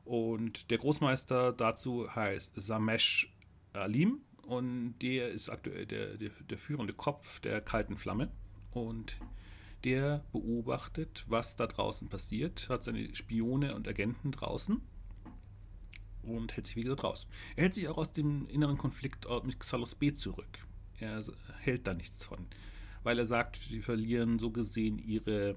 Und 0.05 0.71
der 0.71 0.79
Großmeister 0.79 1.53
dazu 1.53 2.13
heißt 2.15 2.55
Samesh 2.57 3.33
Alim 3.73 4.23
und 4.43 4.99
der 5.01 5.29
ist 5.29 5.51
aktuell 5.51 5.87
der, 5.87 6.17
der, 6.17 6.31
der 6.31 6.59
führende 6.59 6.93
Kopf 6.93 7.41
der 7.41 7.61
kalten 7.61 7.97
Flamme 7.97 8.33
und 8.73 9.17
der 9.85 10.25
beobachtet, 10.33 11.25
was 11.29 11.57
da 11.57 11.67
draußen 11.67 12.09
passiert, 12.09 12.69
hat 12.69 12.85
seine 12.85 13.15
Spione 13.15 13.75
und 13.75 13.89
Agenten 13.89 14.33
draußen 14.33 14.81
und 16.23 16.57
hält 16.57 16.67
sich 16.67 16.77
wie 16.77 16.83
gesagt 16.83 17.05
raus. 17.05 17.27
Er 17.57 17.65
hält 17.65 17.75
sich 17.75 17.89
auch 17.89 17.99
aus 17.99 18.13
dem 18.13 18.49
inneren 18.49 18.79
Konflikt 18.79 19.27
mit 19.45 19.59
Xalos 19.59 19.95
B 19.95 20.13
zurück. 20.13 20.67
Er 20.99 21.25
hält 21.61 21.87
da 21.87 21.95
nichts 21.95 22.25
von, 22.25 22.47
weil 23.03 23.19
er 23.19 23.27
sagt, 23.27 23.57
sie 23.57 23.81
verlieren 23.81 24.39
so 24.39 24.51
gesehen 24.51 24.99
ihre, 24.99 25.57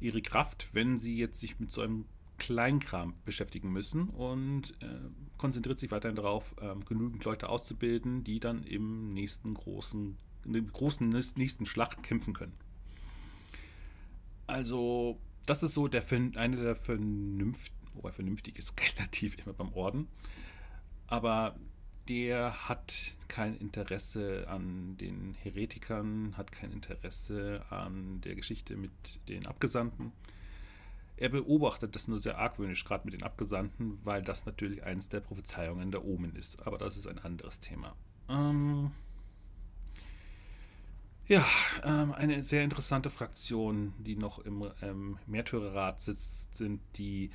ihre 0.00 0.22
Kraft, 0.22 0.68
wenn 0.72 0.98
sie 0.98 1.16
jetzt 1.16 1.40
sich 1.40 1.60
mit 1.60 1.70
so 1.70 1.82
einem 1.82 2.06
Kleinkram 2.38 3.14
beschäftigen 3.24 3.70
müssen 3.70 4.08
und 4.08 4.72
äh, 4.82 4.98
konzentriert 5.38 5.78
sich 5.78 5.92
weiterhin 5.92 6.16
darauf, 6.16 6.56
äh, 6.60 6.74
genügend 6.84 7.24
Leute 7.24 7.48
auszubilden, 7.48 8.24
die 8.24 8.40
dann 8.40 8.64
im 8.64 9.12
nächsten 9.12 9.54
großen, 9.54 10.16
in 10.44 10.52
dem 10.52 10.66
großen 10.72 11.08
nächsten 11.36 11.66
Schlacht 11.66 12.02
kämpfen 12.02 12.34
können. 12.34 12.54
Also, 14.46 15.18
das 15.46 15.62
ist 15.62 15.74
so 15.74 15.88
der, 15.88 16.04
eine 16.36 16.56
der 16.56 16.76
vernünftigen, 16.76 17.76
wobei 17.94 18.12
vernünftig 18.12 18.58
ist 18.58 18.74
relativ 18.98 19.36
immer 19.38 19.54
beim 19.54 19.72
Orden, 19.72 20.08
aber 21.06 21.56
der 22.08 22.68
hat 22.68 22.92
kein 23.28 23.56
Interesse 23.56 24.46
an 24.48 24.96
den 24.96 25.34
Heretikern, 25.34 26.36
hat 26.36 26.50
kein 26.50 26.72
Interesse 26.72 27.64
an 27.70 28.20
der 28.22 28.34
Geschichte 28.34 28.76
mit 28.76 28.90
den 29.28 29.46
Abgesandten 29.46 30.12
er 31.22 31.28
beobachtet 31.28 31.94
das 31.94 32.08
nur 32.08 32.18
sehr 32.18 32.38
argwöhnisch, 32.38 32.84
gerade 32.84 33.04
mit 33.04 33.14
den 33.14 33.22
Abgesandten, 33.22 34.00
weil 34.02 34.22
das 34.22 34.44
natürlich 34.44 34.82
eines 34.82 35.08
der 35.08 35.20
Prophezeiungen 35.20 35.92
der 35.92 36.04
Omen 36.04 36.34
ist. 36.34 36.66
Aber 36.66 36.78
das 36.78 36.96
ist 36.96 37.06
ein 37.06 37.20
anderes 37.20 37.60
Thema. 37.60 37.94
Ähm 38.28 38.90
ja, 41.32 41.46
ähm, 41.82 42.12
eine 42.12 42.44
sehr 42.44 42.62
interessante 42.62 43.08
Fraktion, 43.08 43.94
die 43.96 44.16
noch 44.16 44.38
im 44.40 44.70
ähm, 44.82 45.16
Märtyrerrat 45.26 45.98
sitzt, 45.98 46.54
sind 46.54 46.82
die 46.96 47.30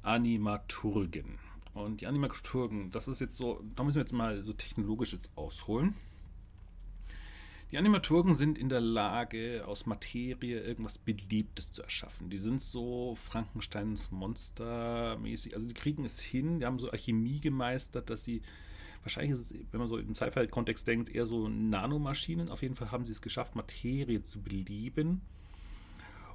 Animaturgen. 0.00 1.38
Und 1.74 2.00
die 2.00 2.06
Animaturgen, 2.06 2.90
das 2.90 3.08
ist 3.08 3.20
jetzt 3.20 3.36
so, 3.36 3.62
da 3.76 3.82
müssen 3.82 3.96
wir 3.96 4.02
jetzt 4.02 4.14
mal 4.14 4.42
so 4.42 4.54
technologisch 4.54 5.12
jetzt 5.12 5.30
ausholen. 5.36 5.94
Die 7.70 7.76
Animaturgen 7.76 8.36
sind 8.36 8.56
in 8.56 8.70
der 8.70 8.80
Lage, 8.80 9.64
aus 9.66 9.84
Materie 9.84 10.60
irgendwas 10.60 10.96
Belebtes 10.96 11.72
zu 11.72 11.82
erschaffen. 11.82 12.30
Die 12.30 12.38
sind 12.38 12.62
so 12.62 13.14
Frankensteins 13.16 14.10
Monster-mäßig. 14.10 15.54
Also 15.54 15.66
die 15.66 15.74
kriegen 15.74 16.06
es 16.06 16.20
hin, 16.20 16.60
die 16.60 16.64
haben 16.64 16.78
so 16.78 16.90
Alchemie 16.90 17.40
gemeistert, 17.40 18.08
dass 18.08 18.24
sie, 18.24 18.40
wahrscheinlich 19.02 19.32
ist 19.32 19.50
es, 19.50 19.54
wenn 19.70 19.80
man 19.80 19.88
so 19.88 19.98
im 19.98 20.14
Sci-Fi-Kontext 20.14 20.86
denkt, 20.86 21.08
eher 21.08 21.26
so 21.26 21.48
Nanomaschinen. 21.48 22.48
Auf 22.48 22.62
jeden 22.62 22.74
Fall 22.74 22.90
haben 22.90 23.04
sie 23.04 23.12
es 23.12 23.22
geschafft, 23.22 23.56
Materie 23.56 24.22
zu 24.22 24.42
beleben 24.42 25.22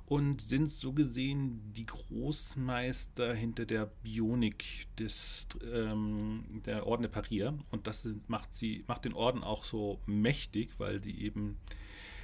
und 0.07 0.41
sind 0.41 0.69
so 0.69 0.93
gesehen 0.93 1.73
die 1.73 1.85
Großmeister 1.85 3.33
hinter 3.33 3.65
der 3.65 3.87
Bionik 4.03 4.87
des, 4.97 5.47
ähm, 5.69 6.45
der 6.65 6.87
Orden 6.87 7.01
der 7.01 7.09
Parier. 7.09 7.57
Und 7.71 7.87
das 7.87 8.07
macht, 8.27 8.53
sie, 8.53 8.85
macht 8.87 9.03
den 9.03 9.13
Orden 9.13 9.43
auch 9.43 9.65
so 9.65 9.99
mächtig, 10.05 10.71
weil 10.77 11.01
die 11.01 11.25
eben 11.25 11.57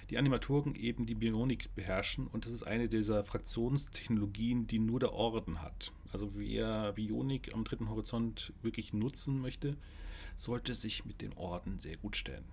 die 0.09 0.17
Animaturgen 0.17 0.75
eben 0.75 1.05
die 1.05 1.15
Bionik 1.15 1.75
beherrschen. 1.75 2.27
Und 2.27 2.45
das 2.45 2.53
ist 2.53 2.63
eine 2.63 2.87
dieser 2.87 3.25
Fraktionstechnologien, 3.25 4.65
die 4.65 4.79
nur 4.79 5.01
der 5.01 5.11
Orden 5.11 5.61
hat. 5.61 5.91
Also 6.13 6.31
wer 6.35 6.93
Bionik 6.93 7.53
am 7.53 7.65
dritten 7.65 7.89
Horizont 7.89 8.53
wirklich 8.61 8.93
nutzen 8.93 9.41
möchte, 9.41 9.75
sollte 10.37 10.75
sich 10.75 11.05
mit 11.05 11.21
den 11.21 11.33
Orden 11.33 11.79
sehr 11.79 11.97
gut 11.97 12.15
stellen. 12.15 12.45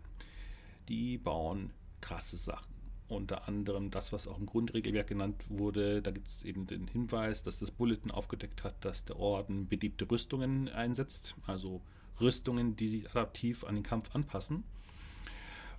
Die 0.89 1.19
bauen 1.19 1.73
krasse 2.01 2.37
Sachen 2.37 2.81
unter 3.11 3.49
anderem 3.49 3.91
das, 3.91 4.13
was 4.13 4.29
auch 4.29 4.39
im 4.39 4.47
Grundregelwerk 4.47 5.09
genannt 5.09 5.45
wurde. 5.49 6.01
Da 6.03 6.11
gibt 6.11 6.29
es 6.29 6.43
eben 6.43 6.67
den 6.67 6.87
Hinweis, 6.87 7.43
dass 7.43 7.59
das 7.59 7.71
Bulletin 7.71 8.11
aufgedeckt 8.11 8.65
hat, 8.65 8.85
dass 8.85 9.05
der 9.05 9.19
Orden 9.19 9.69
beliebte 9.69 10.11
Rüstungen 10.11 10.69
einsetzt, 10.69 11.35
also 11.47 11.83
Rüstungen, 12.21 12.77
die 12.77 12.89
sich 12.89 13.11
adaptiv 13.11 13.65
an 13.65 13.77
den 13.77 13.85
Kampf 13.85 14.15
anpassen. 14.15 14.65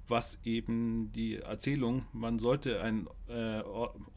Was 0.08 0.40
eben 0.44 1.12
die 1.14 1.38
Erzählung, 1.38 2.06
man 2.12 2.40
sollte 2.40 2.82
einen 2.82 3.08
äh, 3.30 3.62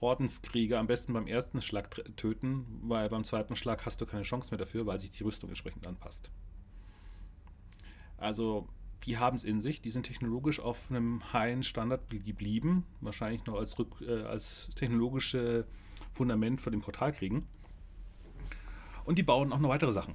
Ordenskrieger 0.00 0.80
am 0.80 0.88
besten 0.88 1.12
beim 1.12 1.28
ersten 1.28 1.60
Schlag 1.60 2.02
töten, 2.16 2.66
weil 2.82 3.08
beim 3.08 3.22
zweiten 3.22 3.54
Schlag 3.54 3.86
hast 3.86 4.00
du 4.00 4.06
keine 4.06 4.22
Chance 4.22 4.50
mehr 4.50 4.58
dafür, 4.58 4.86
weil 4.86 4.98
sich 4.98 5.12
die 5.12 5.22
Rüstung 5.22 5.50
entsprechend 5.50 5.86
anpasst. 5.86 6.30
Also 8.24 8.66
die 9.04 9.18
haben 9.18 9.36
es 9.36 9.44
in 9.44 9.60
sich, 9.60 9.82
die 9.82 9.90
sind 9.90 10.04
technologisch 10.04 10.58
auf 10.58 10.90
einem 10.90 11.32
high 11.34 11.64
Standard 11.64 12.08
geblieben, 12.08 12.86
wahrscheinlich 13.02 13.44
noch 13.44 13.56
als, 13.56 13.78
Rück, 13.78 14.00
äh, 14.00 14.22
als 14.22 14.70
technologische 14.76 15.66
Fundament 16.12 16.62
für 16.62 16.70
den 16.70 16.80
Portal 16.80 17.12
kriegen. 17.12 17.46
Und 19.04 19.18
die 19.18 19.22
bauen 19.22 19.52
auch 19.52 19.58
noch 19.58 19.68
weitere 19.68 19.92
Sachen. 19.92 20.14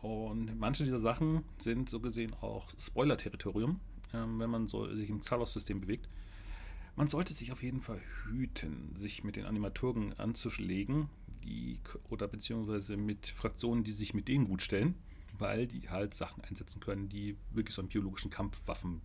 Und 0.00 0.58
manche 0.58 0.84
dieser 0.84 0.98
Sachen 0.98 1.44
sind 1.58 1.90
so 1.90 2.00
gesehen 2.00 2.32
auch 2.40 2.70
Spoiler-Territorium, 2.78 3.80
äh, 4.14 4.16
wenn 4.16 4.50
man 4.50 4.66
so 4.66 4.92
sich 4.94 5.10
im 5.10 5.20
Xalos-System 5.20 5.82
bewegt. 5.82 6.08
Man 6.96 7.06
sollte 7.06 7.34
sich 7.34 7.52
auf 7.52 7.62
jeden 7.62 7.82
Fall 7.82 8.00
hüten, 8.24 8.96
sich 8.96 9.24
mit 9.24 9.36
den 9.36 9.44
Animaturgen 9.44 10.18
anzuschlägen, 10.18 11.10
die, 11.44 11.78
oder 12.08 12.28
beziehungsweise 12.28 12.96
mit 12.96 13.26
Fraktionen, 13.26 13.84
die 13.84 13.92
sich 13.92 14.14
mit 14.14 14.28
denen 14.28 14.46
gut 14.46 14.62
stellen 14.62 14.94
weil 15.42 15.66
die 15.66 15.90
halt 15.90 16.14
Sachen 16.14 16.42
einsetzen 16.44 16.80
können, 16.80 17.08
die 17.08 17.36
wirklich 17.50 17.74
so 17.74 17.82
an 17.82 17.88
biologischen 17.88 18.30
Kampfwaffen 18.30 19.02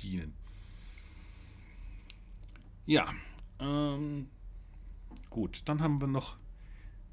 dienen. 0.00 0.34
Ja, 2.86 3.12
ähm, 3.58 4.28
gut, 5.30 5.62
dann 5.64 5.82
haben 5.82 6.00
wir 6.00 6.08
noch, 6.08 6.36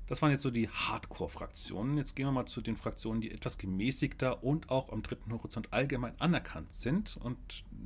das 0.08 0.21
waren 0.21 0.32
jetzt 0.32 0.43
so 0.43 0.51
die 0.51 0.69
Hardcore-Fraktionen. 0.69 1.97
Jetzt 1.97 2.15
gehen 2.15 2.27
wir 2.27 2.32
mal 2.32 2.45
zu 2.45 2.62
den 2.62 2.75
Fraktionen, 2.75 3.21
die 3.21 3.32
etwas 3.32 3.58
gemäßigter 3.58 4.43
und 4.43 4.69
auch 4.69 4.91
am 4.91 5.01
dritten 5.01 5.32
Horizont 5.32 5.73
allgemein 5.73 6.19
anerkannt 6.19 6.73
sind. 6.73 7.17
Und 7.17 7.38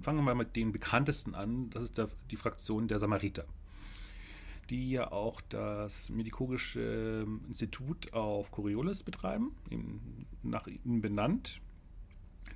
fangen 0.01 0.19
wir 0.19 0.23
mal 0.23 0.35
mit 0.35 0.55
den 0.55 0.71
bekanntesten 0.71 1.35
an. 1.35 1.69
Das 1.69 1.83
ist 1.83 1.97
der, 1.97 2.09
die 2.29 2.35
Fraktion 2.35 2.87
der 2.87 2.99
Samariter 2.99 3.45
die 4.71 4.91
ja 4.91 5.11
auch 5.11 5.41
das 5.41 6.09
Medikogische 6.09 7.27
Institut 7.47 8.13
auf 8.13 8.51
Coriolis 8.51 9.03
betreiben, 9.03 9.51
nach 10.43 10.65
ihnen 10.65 11.01
benannt, 11.01 11.59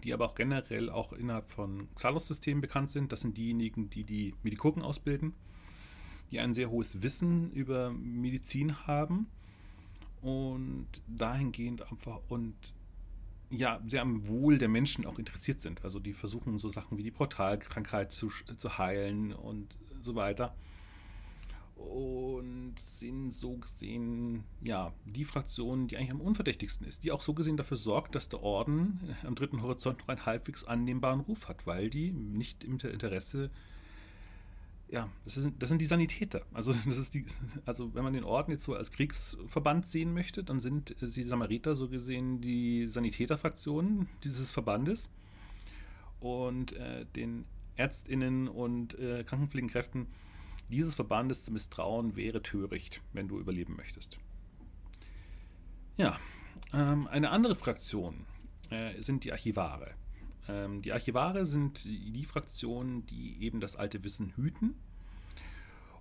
die 0.04 0.14
aber 0.14 0.26
auch 0.26 0.36
generell 0.36 0.90
auch 0.90 1.12
innerhalb 1.12 1.52
von 1.52 1.94
Xalos-Systemen 1.94 2.62
bekannt 2.62 2.90
sind. 2.90 3.12
Das 3.12 3.20
sind 3.20 3.36
diejenigen, 3.36 3.90
die 3.90 4.06
die 4.06 4.34
Medikogen 4.44 4.82
ausbilden, 4.82 5.34
die 6.32 6.40
ein 6.40 6.54
sehr 6.54 6.70
hohes 6.70 7.04
Wissen 7.04 7.52
über 7.52 7.92
Medizin 7.92 8.88
haben 8.88 9.28
und 10.22 10.88
dahingehend 11.08 11.92
einfach 11.92 12.22
und 12.30 12.56
ja, 13.50 13.82
sehr 13.88 14.02
am 14.02 14.26
Wohl 14.26 14.58
der 14.58 14.70
Menschen 14.70 15.06
auch 15.06 15.20
interessiert 15.20 15.60
sind. 15.60 15.84
Also 15.84 16.00
die 16.00 16.14
versuchen 16.14 16.58
so 16.58 16.70
Sachen 16.70 16.98
wie 16.98 17.04
die 17.04 17.12
Portalkrankheit 17.12 18.14
zu, 18.14 18.30
zu 18.30 18.78
heilen 18.78 19.34
und 19.34 19.78
so 20.02 20.16
weiter 20.16 20.56
und 21.76 22.74
sind 22.78 23.32
so 23.32 23.58
gesehen, 23.58 24.44
ja, 24.62 24.94
die 25.06 25.26
Fraktion, 25.26 25.88
die 25.88 25.98
eigentlich 25.98 26.12
am 26.12 26.22
unverdächtigsten 26.22 26.88
ist, 26.88 27.04
die 27.04 27.12
auch 27.12 27.22
so 27.22 27.34
gesehen 27.34 27.58
dafür 27.58 27.78
sorgt, 27.78 28.16
dass 28.16 28.30
der 28.30 28.44
Orden 28.44 29.16
am 29.24 29.36
dritten 29.36 29.62
Horizont 29.62 30.00
noch 30.00 30.08
einen 30.08 30.26
halbwegs 30.26 30.64
annehmbaren 30.64 31.20
Ruf 31.22 31.50
hat, 31.50 31.68
weil 31.68 31.90
die 31.90 32.12
nicht 32.12 32.64
im 32.64 32.80
Interesse, 32.80 33.50
ja, 34.88 35.10
das, 35.26 35.38
ist, 35.38 35.50
das 35.60 35.70
sind 35.70 35.82
die 35.82 35.86
Sanitäter. 35.86 36.44
Also, 36.54 36.74
das 36.86 36.98
ist 36.98 37.14
die, 37.14 37.26
also, 37.66 37.94
wenn 37.94 38.04
man 38.04 38.14
den 38.14 38.24
Orden 38.24 38.52
jetzt 38.52 38.64
so 38.64 38.74
als 38.74 38.92
Kriegsverband 38.92 39.88
sehen 39.88 40.14
möchte, 40.14 40.44
dann 40.44 40.60
sind 40.60 40.96
die 41.02 41.24
Samariter 41.24 41.76
so 41.76 41.90
gesehen 41.90 42.40
die 42.40 42.88
Sanitäterfraktionen 42.88 44.08
dieses 44.24 44.52
Verbandes 44.52 45.10
und 46.22 46.72
äh, 46.74 47.06
den 47.16 47.46
ÄrztInnen 47.76 48.48
und 48.48 48.98
äh, 48.98 49.24
Krankenpflegekräften 49.24 50.08
dieses 50.70 50.96
Verbandes 50.96 51.44
zu 51.44 51.52
misstrauen 51.52 52.16
wäre 52.16 52.42
töricht, 52.42 53.02
wenn 53.14 53.28
du 53.28 53.40
überleben 53.40 53.76
möchtest. 53.76 54.18
Ja, 55.98 56.20
ähm, 56.74 57.08
eine 57.08 57.30
andere 57.30 57.56
Fraktion 57.56 58.26
äh, 58.70 59.02
sind 59.02 59.24
die 59.24 59.32
Archivare. 59.32 59.94
Ähm, 60.48 60.82
die 60.82 60.92
Archivare 60.92 61.46
sind 61.46 61.86
die 61.86 62.26
Fraktionen, 62.26 63.06
die 63.06 63.42
eben 63.42 63.60
das 63.60 63.76
alte 63.76 64.04
Wissen 64.04 64.34
hüten 64.36 64.76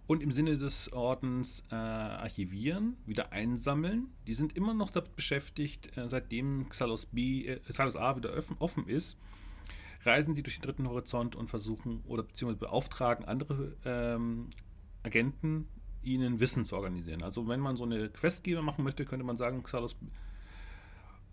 und 0.06 0.22
im 0.22 0.30
Sinne 0.30 0.56
des 0.56 0.92
Ordens 0.92 1.62
äh, 1.70 1.74
archivieren, 1.74 2.96
wieder 3.06 3.32
einsammeln. 3.32 4.08
Die 4.26 4.34
sind 4.34 4.56
immer 4.56 4.74
noch 4.74 4.90
damit 4.90 5.16
beschäftigt, 5.16 5.96
äh, 5.96 6.08
seitdem 6.08 6.68
Xalos, 6.68 7.06
B, 7.06 7.46
äh, 7.46 7.60
Xalos 7.60 7.96
A 7.96 8.16
wieder 8.16 8.32
offen 8.58 8.88
ist, 8.88 9.16
reisen 10.04 10.34
die 10.34 10.42
durch 10.42 10.56
den 10.56 10.62
dritten 10.62 10.88
Horizont 10.88 11.36
und 11.36 11.48
versuchen 11.48 12.02
oder 12.06 12.22
beziehungsweise 12.22 12.60
beauftragen 12.60 13.24
andere 13.24 13.76
ähm, 13.84 14.48
Agenten, 15.02 15.68
ihnen 16.02 16.40
Wissen 16.40 16.64
zu 16.64 16.76
organisieren. 16.76 17.22
Also 17.22 17.48
wenn 17.48 17.60
man 17.60 17.76
so 17.76 17.84
eine 17.84 18.10
Questgeber 18.10 18.62
machen 18.62 18.84
möchte, 18.84 19.04
könnte 19.04 19.24
man 19.24 19.36
sagen, 19.36 19.62
Xalos 19.62 19.96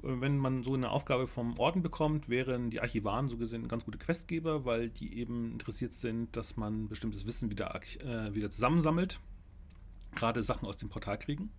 wenn 0.03 0.37
man 0.37 0.63
so 0.63 0.73
eine 0.73 0.89
Aufgabe 0.89 1.27
vom 1.27 1.57
Orden 1.59 1.83
bekommt, 1.83 2.27
wären 2.29 2.69
die 2.69 2.81
Archivaren 2.81 3.27
so 3.27 3.37
gesehen 3.37 3.67
ganz 3.67 3.85
gute 3.85 3.99
Questgeber, 3.99 4.65
weil 4.65 4.89
die 4.89 5.17
eben 5.17 5.51
interessiert 5.51 5.93
sind, 5.93 6.35
dass 6.35 6.57
man 6.57 6.87
bestimmtes 6.87 7.25
Wissen 7.25 7.51
wieder, 7.51 7.79
äh, 7.99 8.33
wieder 8.33 8.49
zusammensammelt. 8.49 9.19
Gerade 10.15 10.43
Sachen 10.43 10.67
aus 10.67 10.77
dem 10.77 10.89
Portalkriegen. 10.89 11.51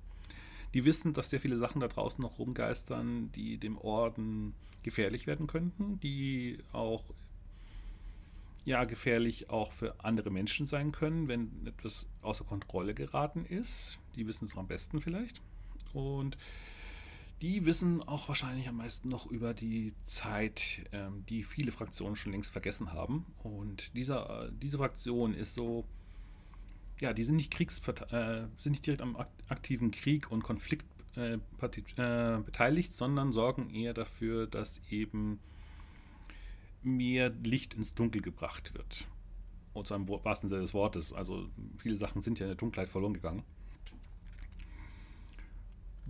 Die 0.75 0.85
wissen, 0.85 1.13
dass 1.13 1.31
sehr 1.31 1.41
viele 1.41 1.59
Sachen 1.59 1.81
da 1.81 1.89
draußen 1.89 2.21
noch 2.21 2.39
rumgeistern, 2.39 3.31
die 3.33 3.59
dem 3.59 3.79
Orden 3.79 4.55
gefährlich 4.83 5.27
werden 5.27 5.47
könnten, 5.47 6.01
die 6.01 6.59
auch 6.73 7.05
ja 8.65 8.85
gefährlich 8.85 9.51
auch 9.51 9.73
für 9.73 10.05
andere 10.05 10.31
Menschen 10.31 10.67
sein 10.67 10.93
können, 10.93 11.29
wenn 11.29 11.67
etwas 11.67 12.07
außer 12.23 12.45
Kontrolle 12.45 12.95
geraten 12.95 13.45
ist. 13.45 13.99
Die 14.15 14.27
wissen 14.27 14.45
es 14.45 14.57
am 14.57 14.69
besten 14.69 15.01
vielleicht. 15.01 15.41
Und 15.93 16.37
die 17.43 17.67
wissen 17.67 18.03
auch 18.05 18.29
wahrscheinlich 18.29 18.69
am 18.69 18.77
meisten 18.77 19.09
noch 19.09 19.27
über 19.27 19.53
die 19.53 19.95
Zeit, 20.05 20.85
ähm, 20.93 21.25
die 21.29 21.43
viele 21.43 21.73
Fraktionen 21.73 22.15
schon 22.15 22.31
längst 22.31 22.53
vergessen 22.53 22.93
haben. 22.93 23.27
Und 23.43 23.97
dieser, 23.97 24.51
diese 24.63 24.79
Fraktion 24.79 25.35
ist 25.35 25.55
so, 25.55 25.85
ja, 27.01 27.13
die 27.13 27.25
sind 27.25 27.35
nicht 27.35 27.61
äh, 27.61 28.47
sind 28.59 28.73
nicht 28.73 28.87
direkt 28.87 29.03
am 29.03 29.17
aktiven 29.49 29.91
Krieg 29.91 30.31
und 30.31 30.45
Konflikt 30.45 30.87
äh, 31.17 31.35
äh, 31.35 32.39
beteiligt, 32.43 32.93
sondern 32.93 33.33
sorgen 33.33 33.71
eher 33.71 33.95
dafür, 33.95 34.47
dass 34.47 34.81
eben 34.91 35.41
mehr 36.83 37.31
Licht 37.31 37.75
ins 37.75 37.95
Dunkel 37.95 38.23
gebracht 38.23 38.75
wird. 38.75 39.07
Und 39.73 39.87
zwar 39.87 39.99
im 39.99 40.09
wahrsten 40.09 40.51
Sinne 40.51 40.63
des 40.63 40.75
Wortes. 40.75 41.13
Also 41.13 41.49
viele 41.79 41.97
Sachen 41.97 42.23
sind 42.23 42.39
ja 42.39 42.47
in 42.47 42.51
der 42.51 42.57
Dunkelheit 42.57 42.89
verloren 42.89 43.15
gegangen. 43.15 43.43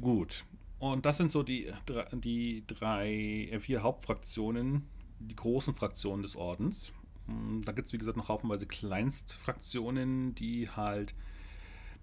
Gut, 0.00 0.44
und 0.82 1.06
das 1.06 1.16
sind 1.16 1.30
so 1.30 1.44
die, 1.44 1.72
die 2.12 2.64
drei, 2.66 3.48
äh, 3.52 3.60
vier 3.60 3.84
Hauptfraktionen, 3.84 4.82
die 5.20 5.36
großen 5.36 5.74
Fraktionen 5.74 6.22
des 6.22 6.34
Ordens. 6.34 6.92
Mm, 7.28 7.60
da 7.60 7.70
gibt 7.70 7.86
es, 7.86 7.92
wie 7.92 7.98
gesagt, 7.98 8.16
noch 8.16 8.28
haufenweise 8.28 8.66
Kleinstfraktionen, 8.66 10.34
die 10.34 10.68
halt 10.70 11.14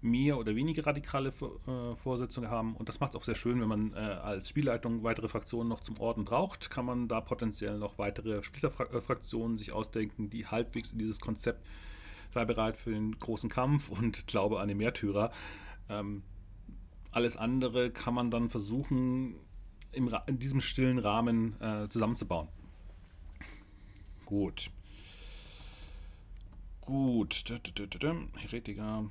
mehr 0.02 0.38
oder 0.38 0.56
weniger 0.56 0.86
radikale 0.86 1.28
äh, 1.28 1.96
Vorsetzungen 1.96 2.50
haben. 2.50 2.74
Und 2.76 2.88
das 2.88 3.00
macht 3.00 3.12
es 3.12 3.16
auch 3.16 3.22
sehr 3.22 3.34
schön, 3.34 3.60
wenn 3.60 3.68
man 3.68 3.92
äh, 3.92 3.96
als 3.96 4.48
Spielleitung 4.48 5.02
weitere 5.02 5.28
Fraktionen 5.28 5.68
noch 5.68 5.80
zum 5.80 6.00
Orden 6.00 6.24
braucht, 6.24 6.70
kann 6.70 6.86
man 6.86 7.08
da 7.08 7.20
potenziell 7.20 7.78
noch 7.78 7.98
weitere 7.98 8.42
Splitterfraktionen 8.42 9.58
sich 9.58 9.72
ausdenken, 9.72 10.30
die 10.30 10.46
halbwegs 10.46 10.92
in 10.92 10.98
dieses 10.98 11.20
Konzept 11.20 11.66
sei 12.32 12.44
bereit 12.44 12.76
für 12.76 12.92
den 12.92 13.18
großen 13.18 13.50
Kampf 13.50 13.90
und 13.90 14.26
glaube 14.28 14.60
an 14.60 14.68
den 14.68 14.78
Märtyrer 14.78 15.32
ähm, 15.90 16.22
alles 17.12 17.36
andere 17.36 17.90
kann 17.90 18.14
man 18.14 18.30
dann 18.30 18.48
versuchen, 18.48 19.34
in 19.92 20.38
diesem 20.38 20.60
stillen 20.60 20.98
Rahmen 20.98 21.60
äh, 21.60 21.88
zusammenzubauen. 21.88 22.48
Gut. 24.24 24.70
Gut. 26.90 27.44
Heretiker. 28.34 29.08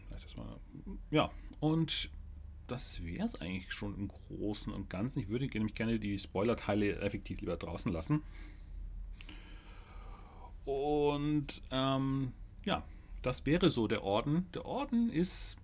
Ja, 1.12 1.32
und 1.62 2.10
das 2.68 3.06
wäre 3.06 3.24
es 3.24 3.40
eigentlich 3.40 3.72
schon 3.72 3.96
im 3.96 4.10
Großen 4.10 4.74
und 4.74 4.90
Ganzen. 4.90 5.20
Ich 5.22 5.30
würde 5.30 5.48
nämlich 5.48 5.76
gerne 5.76 5.98
die 5.98 6.20
Spoiler-Teile 6.20 7.00
effektiv 7.00 7.40
lieber 7.40 7.56
draußen 7.56 7.90
lassen. 7.90 8.22
Und 10.66 11.62
ähm, 11.72 12.34
ja, 12.66 12.84
das 13.22 13.46
wäre 13.46 13.70
so 13.70 13.88
der 13.88 14.04
Orden. 14.04 14.48
Der 14.54 14.66
Orden 14.66 15.10
ist 15.10 15.56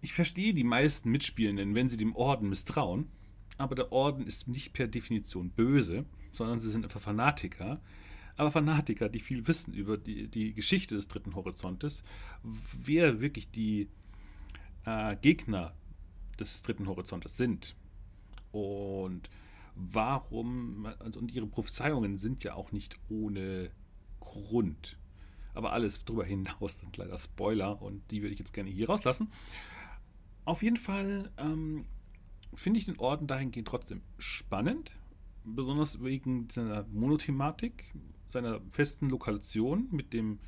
ich 0.00 0.12
verstehe 0.12 0.52
die 0.52 0.64
meisten 0.64 1.12
Mitspielenden, 1.12 1.76
wenn 1.76 1.88
sie 1.88 1.96
dem 1.96 2.16
Orden 2.16 2.48
misstrauen, 2.48 3.08
aber 3.56 3.76
der 3.76 3.92
Orden 3.92 4.26
ist 4.26 4.48
nicht 4.48 4.72
per 4.72 4.88
Definition 4.88 5.50
böse, 5.50 6.04
sondern 6.32 6.58
sie 6.58 6.70
sind 6.70 6.84
einfach 6.84 7.00
Fanatiker. 7.00 7.80
Aber 8.42 8.50
Fanatiker, 8.50 9.08
die 9.08 9.20
viel 9.20 9.46
wissen 9.46 9.72
über 9.72 9.96
die, 9.96 10.26
die 10.26 10.52
Geschichte 10.52 10.96
des 10.96 11.06
dritten 11.06 11.36
Horizontes, 11.36 12.02
wer 12.42 13.20
wirklich 13.20 13.52
die 13.52 13.88
äh, 14.84 15.14
Gegner 15.14 15.72
des 16.40 16.60
dritten 16.62 16.88
Horizontes 16.88 17.36
sind. 17.36 17.76
Und 18.50 19.30
warum, 19.76 20.86
also 20.98 21.20
und 21.20 21.32
ihre 21.32 21.46
Prophezeiungen 21.46 22.18
sind 22.18 22.42
ja 22.42 22.54
auch 22.54 22.72
nicht 22.72 22.96
ohne 23.08 23.70
Grund. 24.18 24.98
Aber 25.54 25.72
alles 25.72 26.04
darüber 26.04 26.24
hinaus 26.24 26.80
sind 26.80 26.96
leider 26.96 27.16
Spoiler 27.18 27.80
und 27.80 28.02
die 28.10 28.22
würde 28.22 28.32
ich 28.32 28.40
jetzt 28.40 28.52
gerne 28.52 28.70
hier 28.70 28.88
rauslassen. 28.88 29.30
Auf 30.46 30.64
jeden 30.64 30.78
Fall 30.78 31.30
ähm, 31.36 31.84
finde 32.54 32.80
ich 32.80 32.86
den 32.86 32.98
Orden 32.98 33.28
dahingehend 33.28 33.68
trotzdem 33.68 34.02
spannend, 34.18 34.96
besonders 35.44 36.02
wegen 36.02 36.48
seiner 36.50 36.84
Monothematik, 36.90 37.84
seiner 38.32 38.60
festen 38.70 39.08
Lokalisation 39.10 39.88
mit 39.90 40.12
dem, 40.12 40.38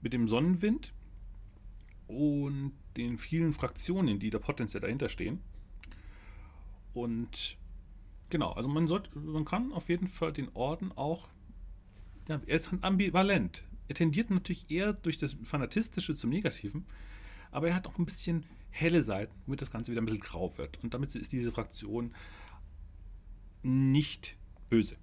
mit 0.00 0.12
dem 0.12 0.28
Sonnenwind 0.28 0.92
und 2.06 2.72
den 2.96 3.18
vielen 3.18 3.52
Fraktionen, 3.52 4.18
die 4.18 4.30
da 4.30 4.38
potenziell 4.38 4.80
dahinter 4.80 5.08
stehen. 5.08 5.40
Und 6.94 7.56
genau, 8.30 8.52
also 8.52 8.68
man 8.68 8.86
sollte, 8.86 9.16
man 9.18 9.44
kann 9.44 9.72
auf 9.72 9.88
jeden 9.88 10.08
Fall 10.08 10.32
den 10.32 10.48
Orden 10.54 10.92
auch, 10.96 11.28
ja, 12.28 12.40
er 12.46 12.56
ist 12.56 12.70
ambivalent. 12.80 13.64
Er 13.88 13.94
tendiert 13.94 14.30
natürlich 14.30 14.70
eher 14.70 14.92
durch 14.92 15.18
das 15.18 15.36
Fanatistische 15.42 16.14
zum 16.14 16.30
Negativen, 16.30 16.86
aber 17.50 17.68
er 17.68 17.74
hat 17.74 17.88
auch 17.88 17.98
ein 17.98 18.06
bisschen 18.06 18.46
helle 18.70 19.02
Seiten, 19.02 19.34
womit 19.46 19.62
das 19.62 19.70
Ganze 19.70 19.90
wieder 19.90 20.00
ein 20.00 20.06
bisschen 20.06 20.20
grau 20.20 20.56
wird. 20.56 20.82
Und 20.82 20.94
damit 20.94 21.14
ist 21.16 21.32
diese 21.32 21.50
Fraktion 21.50 22.14
nicht 23.62 24.36
böse. 24.68 24.96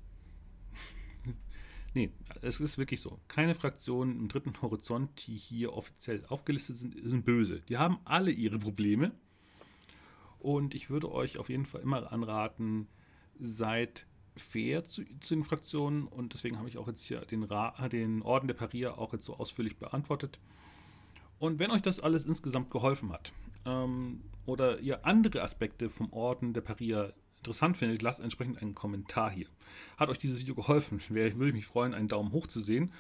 Nee, 1.97 2.11
es 2.41 2.59
ist 2.61 2.77
wirklich 2.77 3.01
so. 3.01 3.19
Keine 3.27 3.55
Fraktionen 3.55 4.17
im 4.19 4.27
dritten 4.27 4.53
Horizont, 4.61 5.27
die 5.27 5.35
hier 5.35 5.73
offiziell 5.73 6.23
aufgelistet 6.27 6.77
sind, 6.77 6.95
sind 7.03 7.25
böse. 7.25 7.61
Die 7.67 7.77
haben 7.77 7.97
alle 8.05 8.31
ihre 8.31 8.59
Probleme. 8.59 9.11
Und 10.39 10.75
ich 10.75 10.89
würde 10.89 11.11
euch 11.11 11.39
auf 11.39 11.49
jeden 11.49 11.65
Fall 11.65 11.81
immer 11.81 12.11
anraten, 12.11 12.87
seid 13.39 14.05
fair 14.35 14.83
zu, 14.83 15.03
zu 15.19 15.33
den 15.35 15.43
Fraktionen. 15.43 16.07
Und 16.07 16.33
deswegen 16.33 16.59
habe 16.59 16.69
ich 16.69 16.77
auch 16.77 16.87
jetzt 16.87 17.05
hier 17.05 17.21
den, 17.21 17.43
Ra 17.43 17.89
den 17.89 18.21
Orden 18.21 18.47
der 18.47 18.53
Parier 18.53 18.99
auch 18.99 19.13
jetzt 19.13 19.25
so 19.25 19.35
ausführlich 19.35 19.77
beantwortet. 19.77 20.39
Und 21.39 21.59
wenn 21.59 21.71
euch 21.71 21.81
das 21.81 21.99
alles 21.99 22.25
insgesamt 22.25 22.69
geholfen 22.69 23.11
hat 23.11 23.33
ähm, 23.65 24.21
oder 24.45 24.79
ihr 24.79 25.05
andere 25.05 25.41
Aspekte 25.41 25.89
vom 25.89 26.13
Orden 26.13 26.53
der 26.53 26.61
Parier 26.61 27.13
interessant 27.47 27.77
findet, 27.77 28.01
lasst 28.01 28.19
entsprechend 28.19 28.61
einen 28.61 28.75
Kommentar 28.75 29.31
hier. 29.31 29.47
Hat 29.95 30.09
euch 30.09 30.19
dieses 30.19 30.41
Video 30.41 30.53
geholfen? 30.53 30.99
Würde 31.09 31.47
ich 31.47 31.53
mich 31.53 31.65
freuen, 31.65 31.93
einen 31.93 32.09
Daumen 32.09 32.33
hoch 32.33 32.47
zu 32.47 32.59
sehen. 32.59 32.91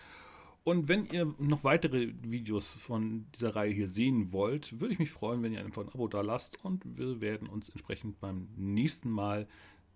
Und 0.63 0.87
wenn 0.87 1.05
ihr 1.05 1.33
noch 1.37 1.65
weitere 1.65 2.13
Videos 2.21 2.73
von 2.73 3.25
dieser 3.35 3.55
Reihe 3.55 3.73
hier 3.73 3.89
sehen 3.89 4.31
wollt, 4.31 4.79
würde 4.79 4.93
ich 4.93 4.99
mich 4.99 5.11
freuen, 5.11 5.43
wenn 5.43 5.51
ihr 5.51 5.63
einfach 5.63 5.81
ein 5.81 5.89
Abo 5.89 6.07
da 6.07 6.21
lasst. 6.21 6.63
Und 6.63 6.83
wir 6.85 7.19
werden 7.19 7.49
uns 7.49 7.67
entsprechend 7.67 8.21
beim 8.21 8.47
nächsten 8.55 9.09
Mal 9.09 9.47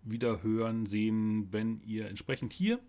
wieder 0.04 0.44
hören, 0.44 0.86
sehen, 0.86 1.48
wenn 1.52 1.82
ihr 1.82 2.08
entsprechend 2.08 2.52
hier 2.52 2.80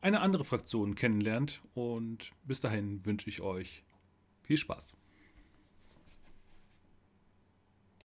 eine 0.00 0.20
andere 0.22 0.44
Fraktion 0.44 0.94
kennenlernt. 0.94 1.60
Und 1.74 2.30
bis 2.44 2.60
dahin 2.60 3.04
wünsche 3.04 3.28
ich 3.28 3.42
euch 3.42 3.82
viel 4.42 4.56
Spaß. 4.56 4.96